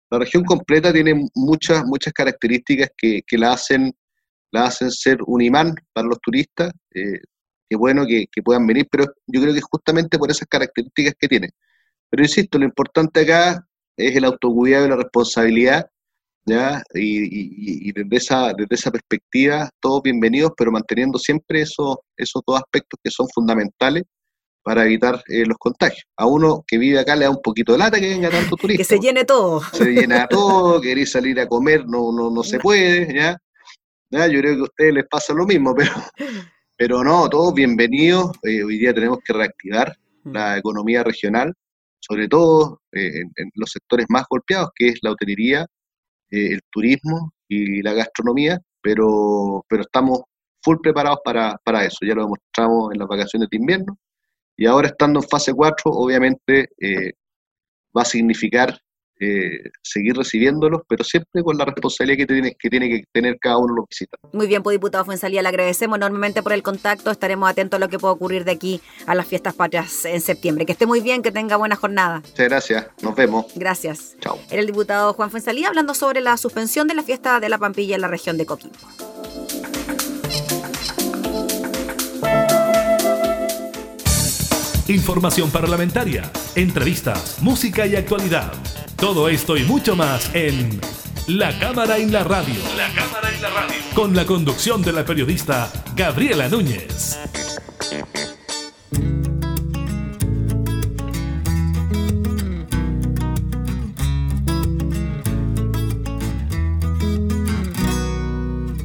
la 0.10 0.20
región 0.20 0.44
completa 0.44 0.92
tiene 0.92 1.26
muchas, 1.36 1.86
muchas 1.86 2.14
características 2.14 2.90
que, 2.98 3.24
la, 3.38 3.54
hacen, 3.54 3.94
la 4.52 4.66
hacen 4.66 4.92
ser 4.92 5.20
un 5.26 5.42
imán 5.42 5.74
para 5.94 6.08
los 6.08 6.20
turistas. 6.20 6.72
Eh, 6.94 7.22
qué 7.70 7.78
bueno 7.78 8.06
que, 8.06 8.26
que, 8.30 8.42
puedan 8.42 8.68
venir, 8.68 8.88
pero 8.92 9.06
yo 9.28 9.42
creo 9.42 9.54
que 9.54 9.62
justamente 9.62 10.20
por 10.20 10.30
esas 10.30 10.48
características 10.50 11.14
que 11.18 11.28
tiene. 11.30 11.50
Pero 12.10 12.24
insisto, 12.24 12.60
lo 12.60 12.66
importante 12.66 13.22
acá 13.22 13.66
es 13.96 14.16
el 14.16 14.26
autocuidado 14.26 14.86
y 14.86 14.90
la 14.90 14.98
responsabilidad 14.98 15.90
¿ya? 16.46 16.82
Y, 16.94 17.92
desde, 17.92 18.18
esa, 18.18 18.54
desde 18.54 18.76
esa 18.76 18.92
perspectiva, 18.92 19.70
todos 19.80 20.02
bienvenidos, 20.02 20.52
pero 20.58 20.72
manteniendo 20.72 21.18
siempre 21.20 21.62
esos, 21.62 21.98
esos 22.18 22.42
dos 22.46 22.58
aspectos 22.58 23.00
que 23.04 23.12
son 23.12 23.28
fundamentales, 23.34 24.04
para 24.64 24.86
evitar 24.86 25.24
eh, 25.28 25.44
los 25.46 25.58
contagios. 25.58 26.04
A 26.18 26.28
uno 26.28 26.64
que 26.68 26.78
vive 26.78 27.00
acá 27.00 27.16
le 27.16 27.26
da 27.26 27.32
un 27.32 27.42
poquito 27.42 27.72
de 27.72 27.80
lata 27.80 28.00
que 28.00 28.10
venga 28.10 28.30
tanto 28.30 28.56
turista. 28.56 28.82
Que 28.82 28.86
se 28.86 29.00
llene 29.00 29.26
todo. 29.26 29.60
Se 29.74 29.86
llena 29.92 30.28
todo, 30.28 30.80
queréis 30.80 31.12
salir 31.12 31.40
a 31.40 31.48
comer, 31.48 31.84
no, 31.88 32.12
no, 32.12 32.30
no 32.30 32.44
se 32.44 32.60
puede, 32.60 33.12
¿ya? 33.12 33.36
¿ya? 34.12 34.28
Yo 34.28 34.40
creo 34.40 34.54
que 34.54 34.60
a 34.60 34.64
ustedes 34.64 34.94
les 34.94 35.06
pasa 35.10 35.34
lo 35.34 35.48
mismo, 35.48 35.74
pero, 35.76 35.92
pero 36.78 37.04
no, 37.04 37.28
todos 37.28 37.56
bienvenidos. 37.56 38.32
Eh, 38.44 38.64
hoy 38.64 38.78
día 38.78 38.94
tenemos 38.94 39.18
que 39.26 39.34
reactivar 39.34 39.98
Mm. 40.24 40.34
la 40.34 40.58
economía 40.58 41.04
regional, 41.04 41.54
sobre 42.00 42.28
todo 42.28 42.82
eh, 42.92 43.22
en, 43.22 43.32
en 43.36 43.52
los 43.56 43.72
sectores 43.72 44.06
más 44.10 44.26
golpeados, 44.30 44.70
que 44.76 44.90
es 44.90 45.00
la 45.02 45.12
hotelería, 45.12 45.66
eh, 46.32 46.54
el 46.54 46.62
turismo 46.72 47.34
y 47.48 47.82
la 47.82 47.94
gastronomía, 47.94 48.60
pero, 48.82 49.64
pero 49.68 49.84
estamos 49.84 50.22
full 50.64 50.78
preparados 50.82 51.20
para, 51.24 51.58
para 51.64 51.86
eso. 51.86 51.98
Ya 52.02 52.16
lo 52.16 52.24
demostramos 52.24 52.94
en 52.94 53.00
las 53.00 53.08
vacaciones 53.08 53.50
de 53.50 53.58
invierno. 53.58 53.98
Y 54.58 54.66
ahora 54.66 54.88
estando 54.88 55.20
en 55.20 55.28
fase 55.28 55.54
4, 55.54 55.92
obviamente 55.92 56.70
eh, 56.80 57.14
va 57.96 58.04
a 58.04 58.06
significar 58.06 58.78
eh, 59.22 59.72
seguir 59.84 60.16
recibiéndolos, 60.16 60.82
pero 60.88 61.04
siempre 61.04 61.44
con 61.44 61.56
la 61.56 61.66
responsabilidad 61.66 62.18
que 62.18 62.26
tiene 62.26 62.56
que, 62.60 62.70
tiene 62.70 62.90
que 62.90 63.04
tener 63.12 63.38
cada 63.40 63.58
uno 63.60 63.76
de 63.76 63.82
los 63.82 63.90
visitantes. 63.90 64.34
Muy 64.34 64.48
bien, 64.48 64.64
pues 64.64 64.74
diputado 64.74 65.06
Fuensalía, 65.06 65.44
le 65.44 65.50
agradecemos 65.50 65.98
enormemente 65.98 66.42
por 66.42 66.54
el 66.54 66.64
contacto. 66.64 67.12
Estaremos 67.12 67.48
atentos 67.48 67.78
a 67.78 67.80
lo 67.80 67.88
que 67.88 68.00
pueda 68.00 68.14
ocurrir 68.14 68.46
de 68.46 68.52
aquí 68.52 68.82
a 69.06 69.14
las 69.14 69.28
fiestas 69.28 69.54
patrias 69.54 70.06
en 70.06 70.22
septiembre. 70.22 70.66
Que 70.66 70.72
esté 70.72 70.88
muy 70.88 71.02
bien, 71.02 71.22
que 71.22 71.32
tenga 71.32 71.56
buena 71.56 71.76
jornada. 71.76 72.22
Muchas 72.22 72.50
gracias, 72.50 72.88
nos 73.04 73.16
vemos. 73.16 73.46
Gracias. 73.56 74.16
Chao. 74.22 74.40
Era 74.50 74.62
el 74.62 74.68
diputado 74.68 75.14
Juan 75.14 75.30
Fuensalía 75.30 75.68
hablando 75.68 75.94
sobre 75.94 76.22
la 76.22 76.36
suspensión 76.38 76.88
de 76.88 76.96
la 76.96 77.04
fiesta 77.04 77.40
de 77.40 77.50
la 77.50 77.60
Pampilla 77.60 77.94
en 77.94 78.02
la 78.02 78.08
región 78.08 78.38
de 78.38 78.48
Coquimbo. 78.48 78.78
Información 84.88 85.50
parlamentaria, 85.52 86.30
entrevistas, 86.56 87.38
música 87.42 87.86
y 87.86 87.96
actualidad. 87.96 88.52
Todo 89.02 89.30
esto 89.30 89.58
y 89.58 89.64
mucho 89.64 89.96
más 89.96 90.30
en 90.36 90.80
La 91.28 91.58
Cámara 91.58 91.98
en 91.98 92.12
la 92.14 92.24
Radio. 92.24 92.54
La 92.78 92.88
Cámara 92.94 93.34
en 93.34 93.42
la 93.42 93.50
Radio. 93.50 93.76
Con 93.96 94.16
la 94.16 94.28
conducción 94.28 94.84
de 94.84 94.94
la 94.94 95.04
periodista 95.04 95.72
Gabriela 95.96 96.48
Núñez. 96.48 97.18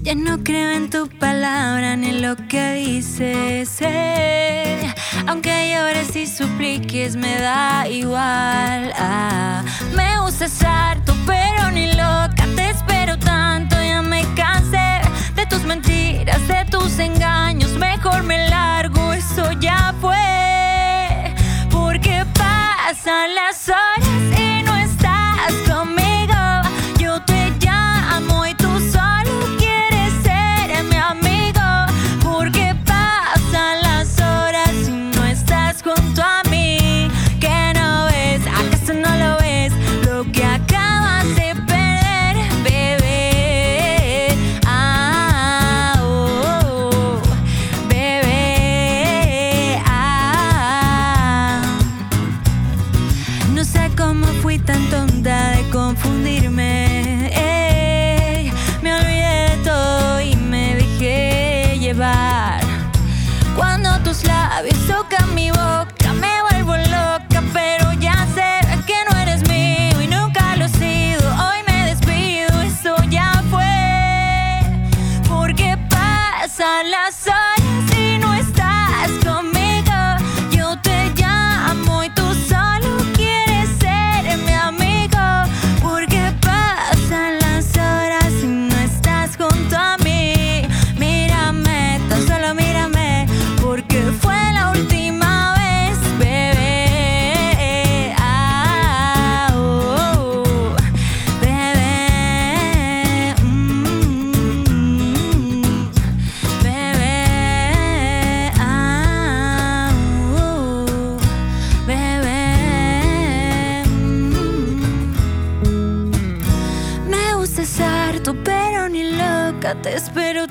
Ya 0.03 0.15
no 0.15 0.43
creo 0.43 0.71
en 0.71 0.89
tu 0.89 1.09
palabra 1.19 1.97
ni 1.97 2.09
en 2.09 2.23
lo 2.23 2.37
que 2.49 2.75
dices. 2.75 3.79
eh. 3.81 4.86
Aunque 5.29 5.73
llores 5.73 6.15
y 6.15 6.27
supliques, 6.27 7.17
me 7.17 7.37
da 7.41 7.89
igual. 7.89 8.93
Ah, 8.97 9.65
me 9.95 10.21
gusta 10.21 10.49
ser 10.49 11.05
tu 11.05 11.13
pero 11.27 11.71
ni 11.73 11.93
loca. 11.93 12.47
Te 12.55 12.71
espero 12.71 13.19
tanto, 13.19 13.77
ya 13.77 14.03
me 14.03 14.23
cansé 14.35 15.01
de 15.35 15.45
tus 15.47 15.65
mentiras, 15.65 16.47
de 16.47 16.65
tus 16.71 16.99
engaños. 16.99 17.73
Mejor 17.73 18.23
me 18.23 18.49
largo, 18.49 19.13
eso 19.13 19.51
ya 19.61 19.93
fue. 20.01 21.35
Porque 21.71 22.25
pasan 22.35 23.35
las 23.35 23.69
horas 23.69 24.39
y 24.39 24.63
no 24.63 24.77
estás 24.77 25.53
conmigo. 25.69 26.06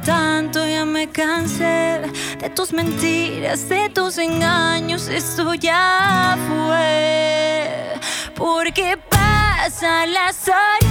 Tanto, 0.06 0.66
ya 0.66 0.86
me 0.86 1.10
cansé 1.10 2.00
de 2.40 2.50
tus 2.52 2.72
mentiras, 2.72 3.68
de 3.68 3.90
tus 3.90 4.18
engaños, 4.20 5.08
esto 5.08 5.54
ya 5.56 6.38
fue. 6.48 8.00
Porque 8.36 8.98
pasan 9.10 10.14
las 10.14 10.48
horas 10.48 10.85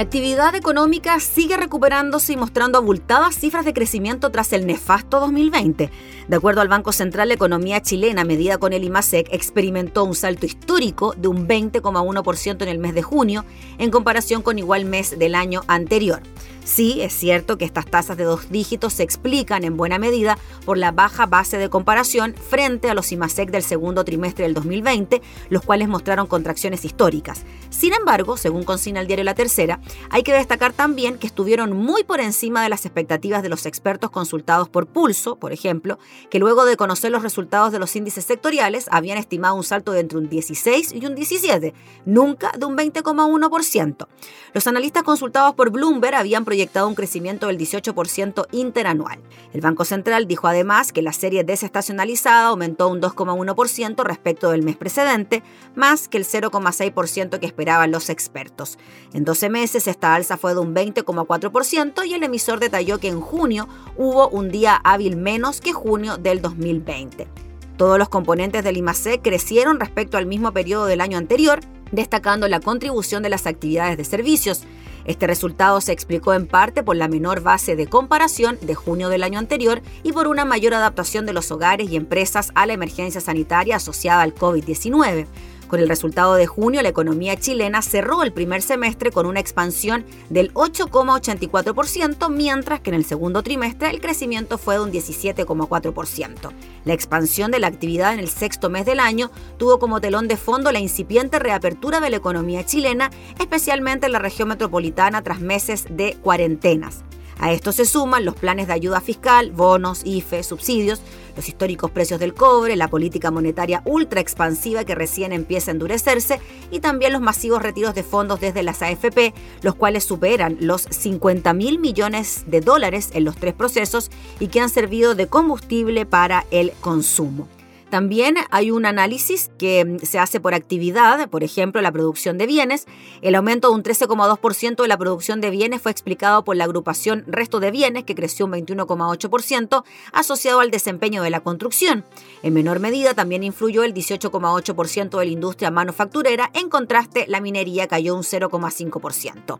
La 0.00 0.04
actividad 0.04 0.54
económica 0.54 1.20
sigue 1.20 1.58
recuperándose 1.58 2.32
y 2.32 2.36
mostrando 2.38 2.78
abultadas 2.78 3.34
cifras 3.34 3.66
de 3.66 3.74
crecimiento 3.74 4.30
tras 4.30 4.54
el 4.54 4.66
nefasto 4.66 5.20
2020. 5.20 5.90
De 6.26 6.36
acuerdo 6.36 6.62
al 6.62 6.68
Banco 6.68 6.90
Central, 6.90 7.28
la 7.28 7.34
economía 7.34 7.82
chilena, 7.82 8.24
medida 8.24 8.56
con 8.56 8.72
el 8.72 8.82
IMASEC, 8.82 9.28
experimentó 9.30 10.04
un 10.04 10.14
salto 10.14 10.46
histórico 10.46 11.12
de 11.18 11.28
un 11.28 11.46
20,1% 11.46 12.62
en 12.62 12.68
el 12.68 12.78
mes 12.78 12.94
de 12.94 13.02
junio 13.02 13.44
en 13.76 13.90
comparación 13.90 14.40
con 14.40 14.58
igual 14.58 14.86
mes 14.86 15.18
del 15.18 15.34
año 15.34 15.64
anterior. 15.66 16.22
Sí, 16.64 17.00
es 17.00 17.12
cierto 17.12 17.58
que 17.58 17.64
estas 17.64 17.86
tasas 17.86 18.16
de 18.16 18.24
dos 18.24 18.50
dígitos 18.50 18.92
se 18.92 19.02
explican 19.02 19.64
en 19.64 19.76
buena 19.76 19.98
medida 19.98 20.38
por 20.64 20.78
la 20.78 20.92
baja 20.92 21.26
base 21.26 21.58
de 21.58 21.70
comparación 21.70 22.34
frente 22.34 22.90
a 22.90 22.94
los 22.94 23.10
IMASEC 23.12 23.50
del 23.50 23.62
segundo 23.62 24.04
trimestre 24.04 24.44
del 24.44 24.54
2020, 24.54 25.22
los 25.48 25.62
cuales 25.62 25.88
mostraron 25.88 26.26
contracciones 26.26 26.84
históricas. 26.84 27.44
Sin 27.70 27.94
embargo, 27.94 28.36
según 28.36 28.64
consigna 28.64 29.00
el 29.00 29.06
diario 29.06 29.24
La 29.24 29.34
Tercera, 29.34 29.80
hay 30.10 30.22
que 30.22 30.32
destacar 30.32 30.72
también 30.72 31.18
que 31.18 31.26
estuvieron 31.26 31.72
muy 31.72 32.04
por 32.04 32.20
encima 32.20 32.62
de 32.62 32.68
las 32.68 32.84
expectativas 32.84 33.42
de 33.42 33.48
los 33.48 33.66
expertos 33.66 34.10
consultados 34.10 34.68
por 34.68 34.86
Pulso, 34.86 35.36
por 35.36 35.52
ejemplo, 35.52 35.98
que 36.30 36.38
luego 36.38 36.64
de 36.64 36.76
conocer 36.76 37.10
los 37.10 37.22
resultados 37.22 37.72
de 37.72 37.78
los 37.78 37.96
índices 37.96 38.24
sectoriales 38.24 38.86
habían 38.90 39.18
estimado 39.18 39.54
un 39.54 39.64
salto 39.64 39.92
de 39.92 40.00
entre 40.00 40.18
un 40.18 40.28
16 40.28 40.92
y 40.92 41.06
un 41.06 41.14
17, 41.14 41.74
nunca 42.04 42.52
de 42.56 42.66
un 42.66 42.76
20,1%. 42.76 44.06
Los 44.52 44.66
analistas 44.66 45.04
consultados 45.04 45.54
por 45.54 45.70
Bloomberg 45.70 46.16
habían 46.16 46.44
proyectado 46.44 46.88
un 46.88 46.94
crecimiento 46.94 47.46
del 47.46 47.58
18% 47.58 48.46
interanual. 48.50 49.20
El 49.52 49.60
Banco 49.60 49.84
Central 49.84 50.26
dijo 50.26 50.48
además 50.48 50.92
que 50.92 51.02
la 51.02 51.12
serie 51.12 51.44
desestacionalizada 51.44 52.48
aumentó 52.48 52.88
un 52.88 53.00
2,1% 53.00 54.04
respecto 54.04 54.50
del 54.50 54.62
mes 54.62 54.76
precedente, 54.76 55.44
más 55.76 56.08
que 56.08 56.18
el 56.18 56.24
0,6% 56.24 57.38
que 57.38 57.46
esperaban 57.46 57.92
los 57.92 58.10
expertos. 58.10 58.78
En 59.12 59.24
12 59.24 59.50
meses 59.50 59.86
esta 59.86 60.14
alza 60.14 60.36
fue 60.36 60.54
de 60.54 60.60
un 60.60 60.74
20,4% 60.74 62.06
y 62.06 62.14
el 62.14 62.22
emisor 62.24 62.58
detalló 62.58 62.98
que 62.98 63.08
en 63.08 63.20
junio 63.20 63.68
hubo 63.96 64.28
un 64.28 64.50
día 64.50 64.80
hábil 64.82 65.16
menos 65.16 65.60
que 65.60 65.72
junio 65.72 66.16
del 66.16 66.42
2020. 66.42 67.49
Todos 67.80 67.98
los 67.98 68.10
componentes 68.10 68.62
del 68.62 68.76
IMAC 68.76 69.22
crecieron 69.22 69.80
respecto 69.80 70.18
al 70.18 70.26
mismo 70.26 70.52
periodo 70.52 70.84
del 70.84 71.00
año 71.00 71.16
anterior, 71.16 71.60
destacando 71.92 72.46
la 72.46 72.60
contribución 72.60 73.22
de 73.22 73.30
las 73.30 73.46
actividades 73.46 73.96
de 73.96 74.04
servicios, 74.04 74.64
este 75.06 75.26
resultado 75.26 75.80
se 75.80 75.92
explicó 75.92 76.34
en 76.34 76.46
parte 76.46 76.82
por 76.82 76.96
la 76.96 77.08
menor 77.08 77.40
base 77.40 77.76
de 77.76 77.86
comparación 77.86 78.58
de 78.60 78.74
junio 78.74 79.08
del 79.08 79.22
año 79.22 79.38
anterior 79.38 79.80
y 80.02 80.12
por 80.12 80.28
una 80.28 80.44
mayor 80.44 80.74
adaptación 80.74 81.24
de 81.24 81.32
los 81.32 81.50
hogares 81.50 81.90
y 81.90 81.96
empresas 81.96 82.52
a 82.54 82.66
la 82.66 82.74
emergencia 82.74 83.22
sanitaria 83.22 83.76
asociada 83.76 84.22
al 84.22 84.34
COVID-19. 84.34 85.26
Con 85.70 85.78
el 85.78 85.88
resultado 85.88 86.34
de 86.34 86.48
junio, 86.48 86.82
la 86.82 86.88
economía 86.88 87.36
chilena 87.36 87.80
cerró 87.80 88.24
el 88.24 88.32
primer 88.32 88.60
semestre 88.60 89.12
con 89.12 89.24
una 89.24 89.38
expansión 89.38 90.04
del 90.28 90.52
8,84%, 90.54 92.28
mientras 92.28 92.80
que 92.80 92.90
en 92.90 92.96
el 92.96 93.04
segundo 93.04 93.44
trimestre 93.44 93.88
el 93.90 94.00
crecimiento 94.00 94.58
fue 94.58 94.74
de 94.74 94.80
un 94.80 94.90
17,4%. 94.90 96.50
La 96.84 96.92
expansión 96.92 97.52
de 97.52 97.60
la 97.60 97.68
actividad 97.68 98.12
en 98.12 98.18
el 98.18 98.28
sexto 98.28 98.68
mes 98.68 98.84
del 98.84 98.98
año 98.98 99.30
tuvo 99.58 99.78
como 99.78 100.00
telón 100.00 100.26
de 100.26 100.36
fondo 100.36 100.72
la 100.72 100.80
incipiente 100.80 101.38
reapertura 101.38 102.00
de 102.00 102.10
la 102.10 102.16
economía 102.16 102.66
chilena, 102.66 103.12
especialmente 103.38 104.06
en 104.06 104.12
la 104.12 104.18
región 104.18 104.48
metropolitana 104.48 105.22
tras 105.22 105.40
meses 105.40 105.84
de 105.88 106.16
cuarentenas. 106.20 107.04
A 107.40 107.52
esto 107.52 107.72
se 107.72 107.86
suman 107.86 108.26
los 108.26 108.34
planes 108.34 108.66
de 108.66 108.74
ayuda 108.74 109.00
fiscal, 109.00 109.50
bonos, 109.50 110.02
IFE, 110.04 110.42
subsidios, 110.42 111.00
los 111.34 111.48
históricos 111.48 111.90
precios 111.90 112.20
del 112.20 112.34
cobre, 112.34 112.76
la 112.76 112.88
política 112.88 113.30
monetaria 113.30 113.80
ultra 113.86 114.20
expansiva 114.20 114.84
que 114.84 114.94
recién 114.94 115.32
empieza 115.32 115.70
a 115.70 115.72
endurecerse 115.72 116.38
y 116.70 116.80
también 116.80 117.14
los 117.14 117.22
masivos 117.22 117.62
retiros 117.62 117.94
de 117.94 118.02
fondos 118.02 118.40
desde 118.40 118.62
las 118.62 118.82
AFP, 118.82 119.32
los 119.62 119.74
cuales 119.74 120.04
superan 120.04 120.58
los 120.60 120.82
50 120.82 121.54
mil 121.54 121.78
millones 121.78 122.44
de 122.46 122.60
dólares 122.60 123.08
en 123.14 123.24
los 123.24 123.36
tres 123.36 123.54
procesos 123.54 124.10
y 124.38 124.48
que 124.48 124.60
han 124.60 124.68
servido 124.68 125.14
de 125.14 125.26
combustible 125.26 126.04
para 126.04 126.44
el 126.50 126.72
consumo. 126.82 127.48
También 127.90 128.36
hay 128.50 128.70
un 128.70 128.86
análisis 128.86 129.50
que 129.58 129.84
mm, 129.84 129.98
se 129.98 130.18
hace 130.18 130.40
por 130.40 130.54
actividad, 130.54 131.28
por 131.28 131.42
ejemplo, 131.42 131.82
la 131.82 131.90
producción 131.90 132.38
de 132.38 132.46
bienes. 132.46 132.86
El 133.20 133.34
aumento 133.34 133.68
de 133.68 133.74
un 133.74 133.82
13,2% 133.82 134.82
de 134.82 134.88
la 134.88 134.96
producción 134.96 135.40
de 135.40 135.50
bienes 135.50 135.82
fue 135.82 135.90
explicado 135.90 136.44
por 136.44 136.56
la 136.56 136.64
agrupación 136.64 137.24
Resto 137.26 137.58
de 137.58 137.70
Bienes, 137.70 138.04
que 138.04 138.14
creció 138.14 138.46
un 138.46 138.52
21,8%, 138.52 139.84
asociado 140.12 140.60
al 140.60 140.70
desempeño 140.70 141.22
de 141.22 141.30
la 141.30 141.40
construcción. 141.40 142.04
En 142.42 142.54
menor 142.54 142.78
medida 142.78 143.14
también 143.14 143.42
influyó 143.42 143.82
el 143.82 143.92
18,8% 143.92 145.18
de 145.18 145.24
la 145.24 145.30
industria 145.30 145.70
manufacturera, 145.70 146.50
en 146.54 146.68
contraste 146.68 147.26
la 147.26 147.40
minería 147.40 147.88
cayó 147.88 148.14
un 148.14 148.22
0,5%. 148.22 149.58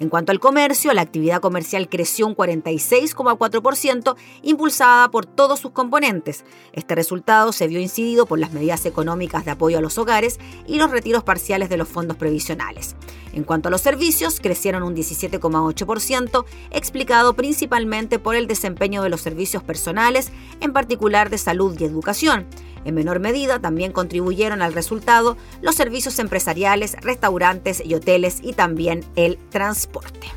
En 0.00 0.08
cuanto 0.08 0.32
al 0.32 0.40
comercio, 0.40 0.94
la 0.94 1.02
actividad 1.02 1.42
comercial 1.42 1.90
creció 1.90 2.26
un 2.26 2.34
46,4%, 2.34 4.16
impulsada 4.40 5.10
por 5.10 5.26
todos 5.26 5.60
sus 5.60 5.72
componentes. 5.72 6.46
Este 6.72 6.94
resultado 6.94 7.52
se 7.52 7.68
vio 7.68 7.80
incidido 7.80 8.24
por 8.24 8.38
las 8.38 8.52
medidas 8.52 8.86
económicas 8.86 9.44
de 9.44 9.50
apoyo 9.50 9.76
a 9.76 9.82
los 9.82 9.98
hogares 9.98 10.40
y 10.66 10.76
los 10.76 10.90
retiros 10.90 11.22
parciales 11.22 11.68
de 11.68 11.76
los 11.76 11.86
fondos 11.86 12.16
previsionales. 12.16 12.96
En 13.34 13.44
cuanto 13.44 13.68
a 13.68 13.70
los 13.70 13.82
servicios, 13.82 14.40
crecieron 14.40 14.84
un 14.84 14.96
17,8%, 14.96 16.46
explicado 16.70 17.34
principalmente 17.34 18.18
por 18.18 18.36
el 18.36 18.46
desempeño 18.46 19.02
de 19.02 19.10
los 19.10 19.20
servicios 19.20 19.62
personales, 19.62 20.32
en 20.60 20.72
particular 20.72 21.28
de 21.28 21.36
salud 21.36 21.78
y 21.78 21.84
educación. 21.84 22.46
En 22.84 22.94
menor 22.94 23.20
medida 23.20 23.60
también 23.60 23.92
contribuyeron 23.92 24.62
al 24.62 24.72
resultado 24.72 25.36
los 25.60 25.74
servicios 25.74 26.18
empresariales, 26.18 26.96
restaurantes 27.00 27.82
y 27.84 27.94
hoteles 27.94 28.40
y 28.42 28.52
también 28.52 29.04
el 29.16 29.38
transporte. 29.50 30.28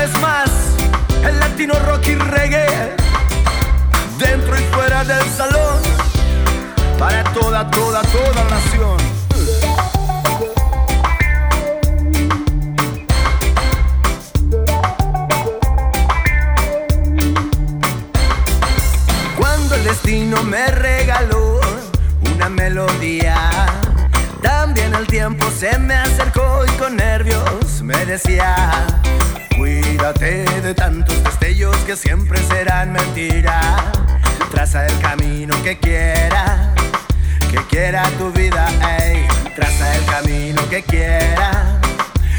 vez 0.00 0.20
más 0.20 0.50
el 1.24 1.38
latino 1.38 1.74
rock 1.86 2.06
y 2.06 2.14
reggae, 2.14 2.96
dentro 4.18 4.56
y 4.56 4.62
fuera 4.72 5.04
del 5.04 5.24
salón, 5.36 5.82
para 6.98 7.22
toda, 7.34 7.70
toda, 7.70 8.00
toda 8.02 8.44
nación. 8.48 9.19
Destino 20.10 20.42
me 20.42 20.66
regaló 20.66 21.60
una 22.34 22.48
melodía, 22.48 23.36
también 24.42 24.92
el 24.92 25.06
tiempo 25.06 25.48
se 25.56 25.78
me 25.78 25.94
acercó 25.94 26.64
y 26.66 26.70
con 26.78 26.96
nervios 26.96 27.80
me 27.82 27.94
decía 28.06 28.72
Cuídate 29.56 30.44
de 30.62 30.74
tantos 30.74 31.22
destellos 31.22 31.76
que 31.86 31.94
siempre 31.94 32.42
serán 32.42 32.92
mentira. 32.92 33.76
Traza 34.50 34.84
el 34.86 34.98
camino 34.98 35.54
que 35.62 35.78
quiera, 35.78 36.74
que 37.48 37.58
quiera 37.68 38.02
tu 38.18 38.32
vida, 38.32 38.68
ey. 38.98 39.24
Traza 39.54 39.96
el 39.96 40.04
camino 40.06 40.68
que 40.68 40.82
quiera, 40.82 41.78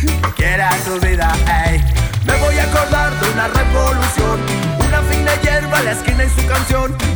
que 0.01 0.31
quiera 0.36 0.71
tu 0.84 0.99
vida, 0.99 1.31
ey. 1.67 1.81
Me 2.25 2.36
voy 2.36 2.57
a 2.60 2.63
acordar 2.63 3.17
de 3.21 3.29
una 3.29 3.47
revolución, 3.47 4.41
una 4.88 5.01
fina 5.03 5.31
hierba, 5.41 5.81
la 5.84 5.91
esquina 5.91 6.25
y 6.25 6.29
su 6.29 6.45
canción. 6.47 7.11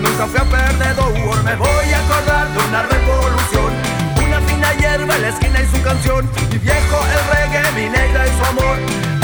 Nunca 0.00 0.26
fui 0.26 0.40
a 0.40 0.44
perdedor. 0.44 1.42
Me 1.44 1.56
voy 1.56 1.92
a 1.92 1.98
acordar 2.04 2.48
de 2.52 2.58
una 2.68 2.82
revolución 2.82 3.96
la 4.60 4.74
hierba, 4.74 5.16
la 5.18 5.28
esquina 5.28 5.60
y 5.60 5.66
su 5.66 5.82
canción. 5.82 6.30
Mi 6.50 6.58
viejo, 6.58 6.98
el 7.12 7.22
reggae, 7.34 7.72
mi 7.72 7.88
negra 7.88 8.26
y 8.26 8.30
su 8.36 8.44
amor. 8.44 8.76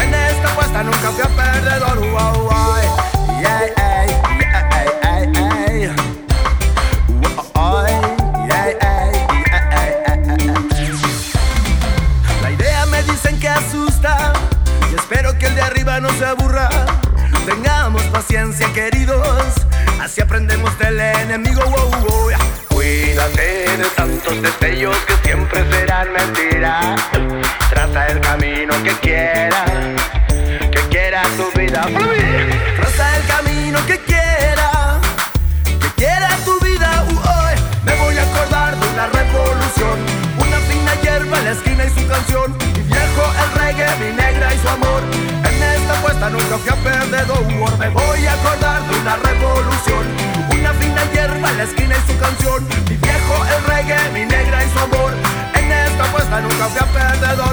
En 0.03 0.15
esta 0.15 0.53
apuesta 0.53 0.83
nunca 0.83 1.11
fui 1.11 1.23
a 1.23 1.29
perdedor. 1.29 1.99
Wow, 1.99 2.43
wow, 2.45 2.77
yeah, 3.41 3.61
yeah, 3.77 4.07
yeah. 4.07 4.23
La 12.43 12.51
idea 12.51 12.87
me 12.87 13.03
dicen 13.03 13.39
que 13.39 13.49
asusta 13.49 14.33
y 14.91 14.95
espero 14.95 15.37
que 15.39 15.47
el 15.47 15.55
de 15.55 15.63
arriba 15.63 16.01
no 16.01 16.11
se 16.13 16.25
aburra. 16.25 16.69
Tengamos 17.47 18.03
paciencia, 18.05 18.73
queridos, 18.73 19.62
así 20.03 20.21
aprendemos 20.21 20.77
del 20.79 20.99
enemigo. 20.99 21.63
Wow, 21.65 21.91
wow, 21.91 22.31
Cuídate 22.69 23.77
de 23.77 23.89
tantos 23.97 24.43
destellos 24.43 24.97
que 25.07 25.15
siempre 25.25 25.65
serán 25.71 26.13
mentiras. 26.13 27.01
Traza 27.71 28.09
el 28.09 28.21
camino 28.21 28.75
que 28.83 28.93
quiera, 28.97 29.65
que 30.71 30.81
quiera 30.91 31.23
tu 31.37 31.59
vida. 31.59 31.87
Traza 32.77 33.17
el 33.17 33.27
camino 33.27 33.87
que 33.87 33.99
quiera, 34.01 35.01
que 35.65 35.89
quiera 35.97 36.29
tu 36.45 36.59
vida. 36.65 37.05
hoy 37.09 37.55
me 37.85 37.95
voy 37.95 38.19
a 38.19 38.23
acordar 38.23 38.77
de 38.77 38.89
una 38.89 39.07
revolución, 39.07 39.99
una 40.39 40.59
fina 40.69 40.95
hierba 41.03 41.39
en 41.39 41.45
la 41.45 41.51
esquina 41.53 41.85
y 41.85 41.91
su 41.91 42.07
canción. 42.09 42.57
Mi 42.59 42.83
viejo 42.83 43.25
el 43.43 43.61
reggae, 43.61 43.97
mi 44.01 44.17
negra 44.17 44.53
y 44.53 44.59
su 44.59 44.69
amor. 44.69 45.32
Apuesta 46.13 46.29
nunca 46.29 46.59
fui 46.59 46.69
a 46.69 46.77
perdedor. 46.77 47.79
Me 47.79 47.89
voy 47.89 48.27
a 48.27 48.33
acordar 48.35 48.83
de 48.87 49.01
una 49.01 49.17
revolución, 49.17 50.07
una 50.51 50.75
fina 50.75 51.03
hierba 51.11 51.49
en 51.49 51.57
la 51.57 51.63
esquina 51.65 51.97
y 51.97 52.13
su 52.13 52.19
canción. 52.19 52.69
Mi 52.91 52.97
viejo 52.99 53.47
el 53.47 53.65
reggae, 53.65 54.11
mi 54.13 54.27
negra 54.27 54.63
y 54.63 54.69
su 54.69 54.79
amor. 54.79 55.15
En 55.55 55.73
esta 55.73 56.05
apuesta 56.05 56.41
nunca 56.43 56.69
fui 56.69 56.81
a 56.81 56.93
perdedor. 56.93 57.53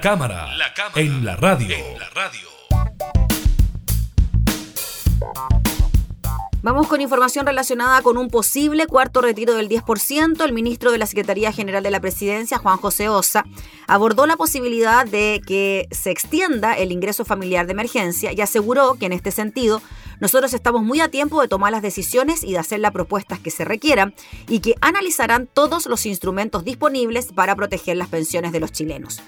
La 0.00 0.04
cámara, 0.04 0.48
en, 0.94 1.26
la 1.26 1.36
radio. 1.36 1.76
Vamos 6.62 6.88
con 6.88 7.02
información 7.02 7.44
relacionada 7.44 8.00
con 8.00 8.16
un 8.16 8.30
posible 8.30 8.86
cuarto 8.86 9.20
retiro 9.20 9.52
del 9.52 9.68
10%. 9.68 10.42
El 10.42 10.54
ministro 10.54 10.90
de 10.90 10.96
la 10.96 11.04
Secretaría 11.04 11.52
General 11.52 11.82
de 11.82 11.90
la 11.90 12.00
Presidencia, 12.00 12.56
Juan 12.56 12.78
José 12.78 13.10
Osa, 13.10 13.44
abordó 13.88 14.26
la 14.26 14.38
posibilidad 14.38 15.04
de 15.04 15.42
que 15.46 15.86
se 15.90 16.10
extienda 16.10 16.78
el 16.78 16.92
ingreso 16.92 17.26
familiar 17.26 17.66
de 17.66 17.72
emergencia 17.72 18.32
y 18.32 18.40
aseguró 18.40 18.94
que 18.94 19.04
en 19.04 19.12
este 19.12 19.32
sentido 19.32 19.82
nosotros 20.18 20.54
estamos 20.54 20.82
muy 20.82 21.02
a 21.02 21.10
tiempo 21.10 21.42
de 21.42 21.48
tomar 21.48 21.72
las 21.72 21.82
decisiones 21.82 22.42
y 22.42 22.52
de 22.52 22.58
hacer 22.58 22.80
las 22.80 22.92
propuestas 22.92 23.38
que 23.38 23.50
se 23.50 23.66
requieran 23.66 24.14
y 24.48 24.60
que 24.60 24.76
analizarán 24.80 25.46
todos 25.46 25.84
los 25.84 26.06
instrumentos 26.06 26.64
disponibles 26.64 27.32
para 27.34 27.54
proteger 27.54 27.98
las 27.98 28.08
pensiones 28.08 28.52
de 28.52 28.60
los 28.60 28.72
chilenos. 28.72 29.20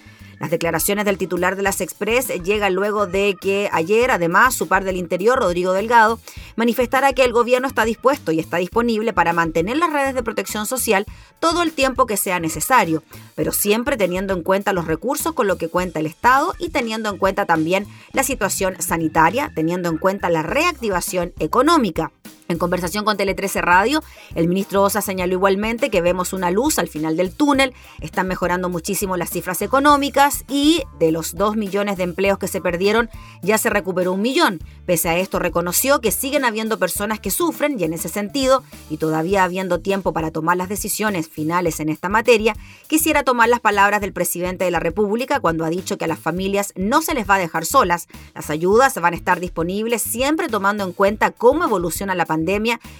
Las 0.42 0.50
declaraciones 0.50 1.04
del 1.04 1.18
titular 1.18 1.54
de 1.54 1.62
las 1.62 1.80
Express 1.80 2.26
llegan 2.42 2.74
luego 2.74 3.06
de 3.06 3.36
que 3.40 3.68
ayer, 3.70 4.10
además, 4.10 4.56
su 4.56 4.66
par 4.66 4.82
del 4.82 4.96
Interior, 4.96 5.38
Rodrigo 5.38 5.72
Delgado, 5.72 6.18
manifestara 6.56 7.12
que 7.12 7.22
el 7.22 7.32
gobierno 7.32 7.68
está 7.68 7.84
dispuesto 7.84 8.32
y 8.32 8.40
está 8.40 8.56
disponible 8.56 9.12
para 9.12 9.32
mantener 9.32 9.76
las 9.76 9.92
redes 9.92 10.16
de 10.16 10.24
protección 10.24 10.66
social 10.66 11.06
todo 11.38 11.62
el 11.62 11.70
tiempo 11.70 12.06
que 12.06 12.16
sea 12.16 12.40
necesario, 12.40 13.04
pero 13.36 13.52
siempre 13.52 13.96
teniendo 13.96 14.34
en 14.34 14.42
cuenta 14.42 14.72
los 14.72 14.88
recursos 14.88 15.32
con 15.32 15.46
lo 15.46 15.58
que 15.58 15.68
cuenta 15.68 16.00
el 16.00 16.06
Estado 16.06 16.54
y 16.58 16.70
teniendo 16.70 17.08
en 17.08 17.18
cuenta 17.18 17.46
también 17.46 17.86
la 18.12 18.24
situación 18.24 18.74
sanitaria, 18.82 19.52
teniendo 19.54 19.90
en 19.90 19.98
cuenta 19.98 20.28
la 20.28 20.42
reactivación 20.42 21.32
económica. 21.38 22.10
En 22.48 22.58
conversación 22.58 23.04
con 23.04 23.16
Tele 23.16 23.34
13 23.34 23.62
Radio, 23.62 24.02
el 24.34 24.48
ministro 24.48 24.82
Osa 24.82 25.00
señaló 25.00 25.32
igualmente 25.32 25.90
que 25.90 26.02
vemos 26.02 26.32
una 26.32 26.50
luz 26.50 26.78
al 26.78 26.88
final 26.88 27.16
del 27.16 27.32
túnel, 27.32 27.72
están 28.00 28.26
mejorando 28.26 28.68
muchísimo 28.68 29.16
las 29.16 29.30
cifras 29.30 29.62
económicas 29.62 30.44
y 30.48 30.82
de 30.98 31.12
los 31.12 31.34
2 31.34 31.56
millones 31.56 31.96
de 31.96 32.02
empleos 32.02 32.38
que 32.38 32.48
se 32.48 32.60
perdieron 32.60 33.08
ya 33.42 33.58
se 33.58 33.70
recuperó 33.70 34.12
un 34.12 34.22
millón. 34.22 34.60
Pese 34.86 35.08
a 35.08 35.16
esto 35.16 35.38
reconoció 35.38 36.00
que 36.00 36.10
siguen 36.10 36.44
habiendo 36.44 36.78
personas 36.78 37.20
que 37.20 37.30
sufren 37.30 37.78
y 37.78 37.84
en 37.84 37.94
ese 37.94 38.08
sentido, 38.08 38.62
y 38.90 38.96
todavía 38.96 39.44
habiendo 39.44 39.80
tiempo 39.80 40.12
para 40.12 40.30
tomar 40.30 40.56
las 40.56 40.68
decisiones 40.68 41.28
finales 41.28 41.80
en 41.80 41.88
esta 41.88 42.08
materia, 42.08 42.56
quisiera 42.88 43.22
tomar 43.22 43.48
las 43.48 43.60
palabras 43.60 44.00
del 44.00 44.12
presidente 44.12 44.64
de 44.64 44.70
la 44.70 44.80
República 44.80 45.40
cuando 45.40 45.64
ha 45.64 45.70
dicho 45.70 45.96
que 45.96 46.04
a 46.04 46.08
las 46.08 46.18
familias 46.18 46.72
no 46.76 47.02
se 47.02 47.14
les 47.14 47.28
va 47.28 47.36
a 47.36 47.38
dejar 47.38 47.64
solas, 47.64 48.08
las 48.34 48.50
ayudas 48.50 48.94
van 49.00 49.14
a 49.14 49.16
estar 49.16 49.40
disponibles 49.40 50.02
siempre 50.02 50.48
tomando 50.48 50.84
en 50.84 50.92
cuenta 50.92 51.30
cómo 51.30 51.64
evoluciona 51.64 52.14
la 52.14 52.26
pandemia 52.26 52.31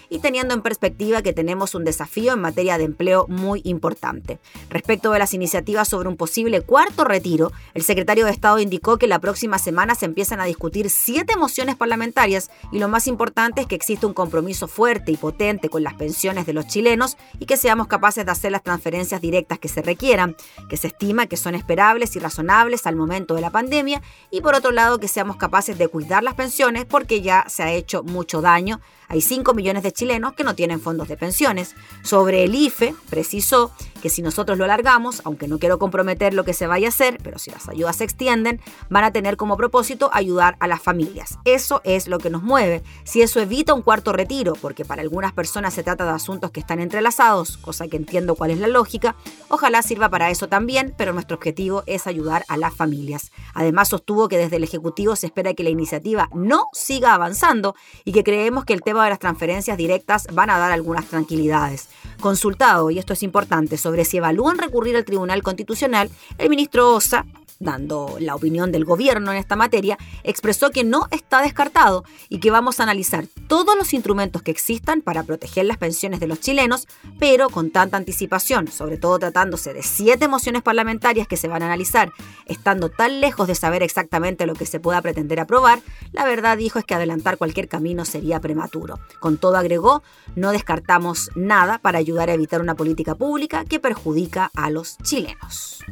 y 0.09 0.19
teniendo 0.19 0.55
en 0.55 0.63
perspectiva 0.63 1.23
que 1.23 1.33
tenemos 1.33 1.75
un 1.75 1.85
desafío 1.85 2.33
en 2.33 2.41
materia 2.41 2.79
de 2.79 2.85
empleo 2.85 3.27
muy 3.29 3.61
importante. 3.65 4.39
Respecto 4.71 5.13
de 5.13 5.19
las 5.19 5.35
iniciativas 5.35 5.89
sobre 5.89 6.09
un 6.09 6.17
posible 6.17 6.61
cuarto 6.61 7.05
retiro, 7.05 7.53
el 7.75 7.83
secretario 7.83 8.25
de 8.25 8.33
Estado 8.33 8.59
indicó 8.59 8.99
que 8.99 9.07
la 9.07 9.19
próxima 9.19 9.59
semana 9.59 9.95
se 9.95 10.07
empiezan 10.07 10.41
a 10.41 10.45
discutir 10.45 10.91
siete 10.91 11.37
mociones 11.37 11.77
parlamentarias 11.77 12.51
y 12.71 12.79
lo 12.79 12.89
más 12.89 13.07
importante 13.07 13.63
es 13.63 13.67
que 13.67 13.75
existe 13.75 14.07
un 14.07 14.15
compromiso 14.15 14.69
fuerte 14.69 15.13
y 15.13 15.17
potente 15.17 15.69
con 15.69 15.83
las 15.83 15.95
pensiones 15.95 16.47
de 16.47 16.53
los 16.53 16.67
chilenos 16.67 17.17
y 17.39 17.47
que 17.47 17.57
seamos 17.57 17.87
capaces 17.87 18.25
de 18.25 18.33
hacer 18.33 18.53
las 18.53 18.63
transferencias 18.63 19.21
directas 19.21 19.59
que 19.59 19.69
se 19.69 19.83
requieran, 19.83 20.37
que 20.69 20.77
se 20.77 20.89
estima 20.89 21.27
que 21.27 21.37
son 21.37 21.55
esperables 21.55 22.17
y 22.17 22.19
razonables 22.19 22.87
al 22.87 22.97
momento 22.97 23.35
de 23.35 23.41
la 23.41 23.51
pandemia 23.51 24.03
y 24.31 24.41
por 24.41 24.55
otro 24.55 24.71
lado 24.71 24.99
que 24.99 25.09
seamos 25.09 25.37
capaces 25.37 25.79
de 25.79 25.89
cuidar 25.89 26.23
las 26.23 26.35
pensiones 26.35 26.85
porque 26.85 27.21
ya 27.21 27.45
se 27.49 27.63
ha 27.63 27.73
hecho 27.73 28.03
mucho 28.03 28.41
daño 28.41 28.81
hay 29.13 29.21
5 29.21 29.53
millones 29.53 29.83
de 29.83 29.93
chilenos 29.93 30.33
que 30.33 30.43
no 30.43 30.55
tienen 30.55 30.81
fondos 30.81 31.07
de 31.07 31.19
pensiones. 31.19 31.75
Sobre 32.03 32.45
el 32.45 32.55
IFE, 32.55 32.95
precisó 33.11 33.71
que 34.03 34.11
si 34.11 34.21
nosotros 34.21 34.59
lo 34.59 34.65
alargamos, 34.65 35.23
aunque 35.25 35.47
no 35.47 35.59
quiero 35.59 35.79
comprometer 35.79 36.35
lo 36.35 36.45
que 36.45 36.53
se 36.53 36.67
vaya 36.67 36.89
a 36.89 36.91
hacer, 36.91 37.19
pero 37.23 37.39
si 37.39 37.51
las 37.53 37.69
ayudas 37.69 37.97
se 37.97 38.05
extienden, 38.05 38.61
van 38.91 39.05
a 39.05 39.13
tener 39.13 39.37
como 39.37 39.57
propósito 39.57 40.11
ayudar 40.13 40.57
a 40.59 40.67
las 40.67 40.83
familias. 40.83 41.39
Eso 41.45 41.81
es 41.85 42.09
lo 42.09 42.19
que 42.19 42.29
nos 42.29 42.43
mueve. 42.43 42.83
Si 43.05 43.23
eso 43.23 43.41
evita 43.41 43.75
un 43.75 43.83
cuarto 43.83 44.13
retiro, 44.13 44.55
porque 44.61 44.85
para 44.85 45.03
algunas 45.03 45.33
personas 45.33 45.73
se 45.73 45.85
trata 45.85 46.05
de 46.05 46.11
asuntos 46.11 46.51
que 46.51 46.59
están 46.59 46.81
entrelazados, 46.81 47.57
cosa 47.59 47.87
que 47.87 47.97
entiendo 47.97 48.35
cuál 48.35 48.51
es 48.51 48.59
la 48.59 48.67
lógica, 48.67 49.15
ojalá 49.49 49.83
sirva 49.83 50.09
para 50.09 50.31
eso 50.31 50.49
también, 50.49 50.95
pero 50.99 51.13
nuestro 51.13 51.37
objetivo 51.37 51.85
es 51.87 52.09
ayudar 52.09 52.45
a 52.49 52.57
las 52.57 52.75
familias. 52.75 53.31
Además, 53.55 53.89
sostuvo 53.89 54.29
que 54.29 54.39
desde 54.39 54.57
el 54.57 54.65
Ejecutivo 54.65 55.15
se 55.15 55.27
espera 55.27 55.55
que 55.55 55.63
la 55.63 55.71
iniciativa 55.71 56.29
no 56.35 56.67
siga 56.73 57.15
avanzando 57.15 57.77
y 58.05 58.13
que 58.13 58.25
creemos 58.25 58.65
que 58.65 58.73
el 58.73 58.83
tema 58.83 59.05
de 59.05 59.11
las 59.11 59.21
transferencias 59.21 59.77
directas 59.77 60.27
van 60.33 60.51
a 60.51 60.59
dar 60.59 60.73
algunas 60.73 61.07
tranquilidades. 61.07 61.89
Consultado, 62.21 62.91
y 62.91 62.99
esto 62.99 63.13
es 63.13 63.23
importante, 63.23 63.77
sobre 63.77 63.92
si 64.05 64.19
evalúan 64.19 64.59
recurrir 64.59 64.97
al 64.97 65.05
Tribunal 65.05 65.43
Constitucional, 65.43 66.11
el 66.39 66.51
ministro 66.51 66.95
Osa 66.95 67.25
dando 67.63 68.17
la 68.19 68.35
opinión 68.35 68.73
del 68.73 68.85
gobierno 68.85 69.33
en 69.33 69.39
esta 69.39 69.57
materia, 69.57 69.99
expresó 70.25 70.71
que 70.71 70.85
no 70.85 71.07
está 71.11 71.43
descartado 71.43 72.05
y 72.29 72.41
que 72.41 72.51
vamos 72.51 72.81
a 72.81 72.83
analizar 72.83 73.27
todos 73.47 73.77
los 73.77 73.95
instrumentos 73.95 74.43
que 74.43 74.51
existan 74.51 75.01
para 75.01 75.23
proteger 75.23 75.67
las 75.67 75.79
pensiones 75.79 76.21
de 76.21 76.27
los 76.27 76.41
chilenos, 76.41 76.89
pero 77.19 77.49
con 77.49 77.71
tanta 77.71 77.97
anticipación, 77.97 78.69
sobre 78.69 78.97
todo 78.97 79.19
tratándose 79.19 79.73
de 79.73 79.83
siete 79.83 80.29
mociones 80.29 80.63
parlamentarias 80.63 81.29
que 81.29 81.37
se 81.37 81.49
van 81.49 81.63
a 81.63 81.67
analizar, 81.67 82.13
estando 82.47 82.89
tan 82.89 83.21
lejos 83.21 83.47
de 83.47 83.55
saber 83.55 83.83
exactamente 83.83 84.47
lo 84.47 84.55
que 84.55 84.67
se 84.67 84.81
pueda 84.81 85.01
pretender 85.01 85.41
aprobar, 85.41 85.81
la 86.13 86.25
verdad 86.25 86.59
dijo 86.59 86.79
es 86.79 86.85
que 86.85 86.95
adelantar 86.95 87.39
cualquier 87.39 87.69
camino 87.69 88.05
sería 88.05 88.41
prematuro. 88.41 88.99
Con 89.21 89.39
todo 89.39 89.57
agregó, 89.57 90.03
no 90.35 90.51
descartamos 90.51 91.31
nada 91.35 91.79
para 91.79 91.99
ayudar 91.99 92.29
a 92.29 92.35
evitar 92.35 92.61
una 92.61 92.75
política 92.75 93.15
pública 93.15 93.65
que 93.65 93.79
perjudica 93.83 94.51
a 94.57 94.71
los 94.71 94.97
chilenos. 94.99 95.85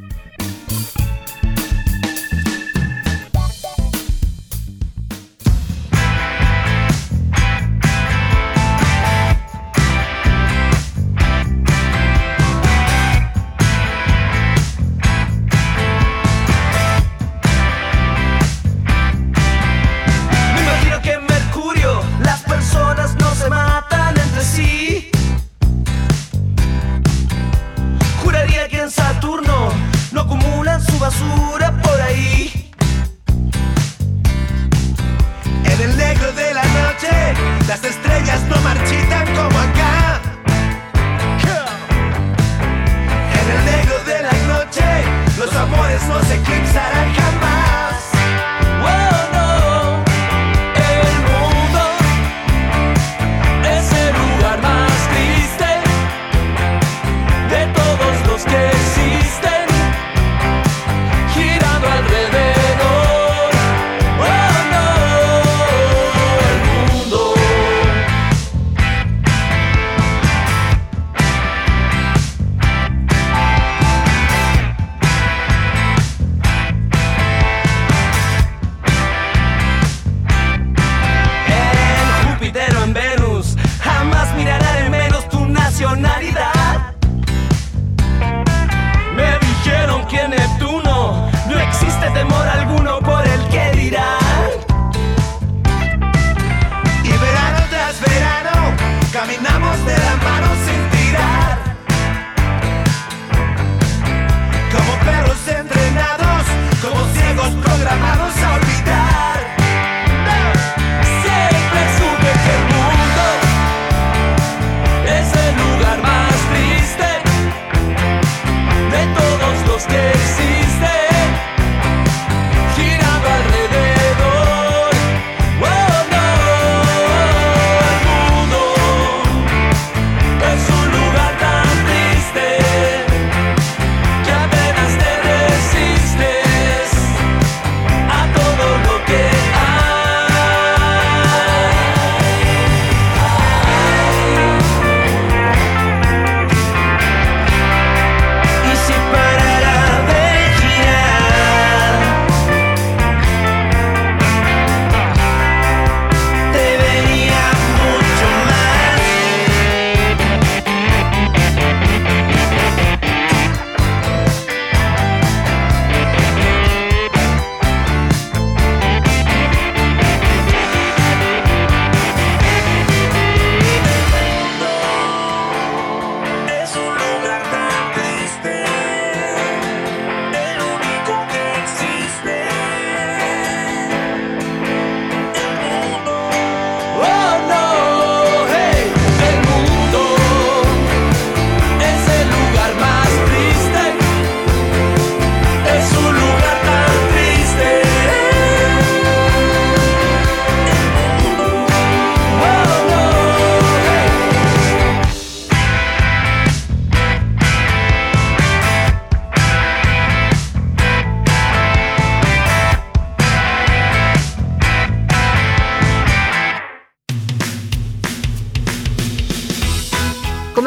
basura 31.11 31.71
por 31.81 32.01
ahí. 32.01 32.60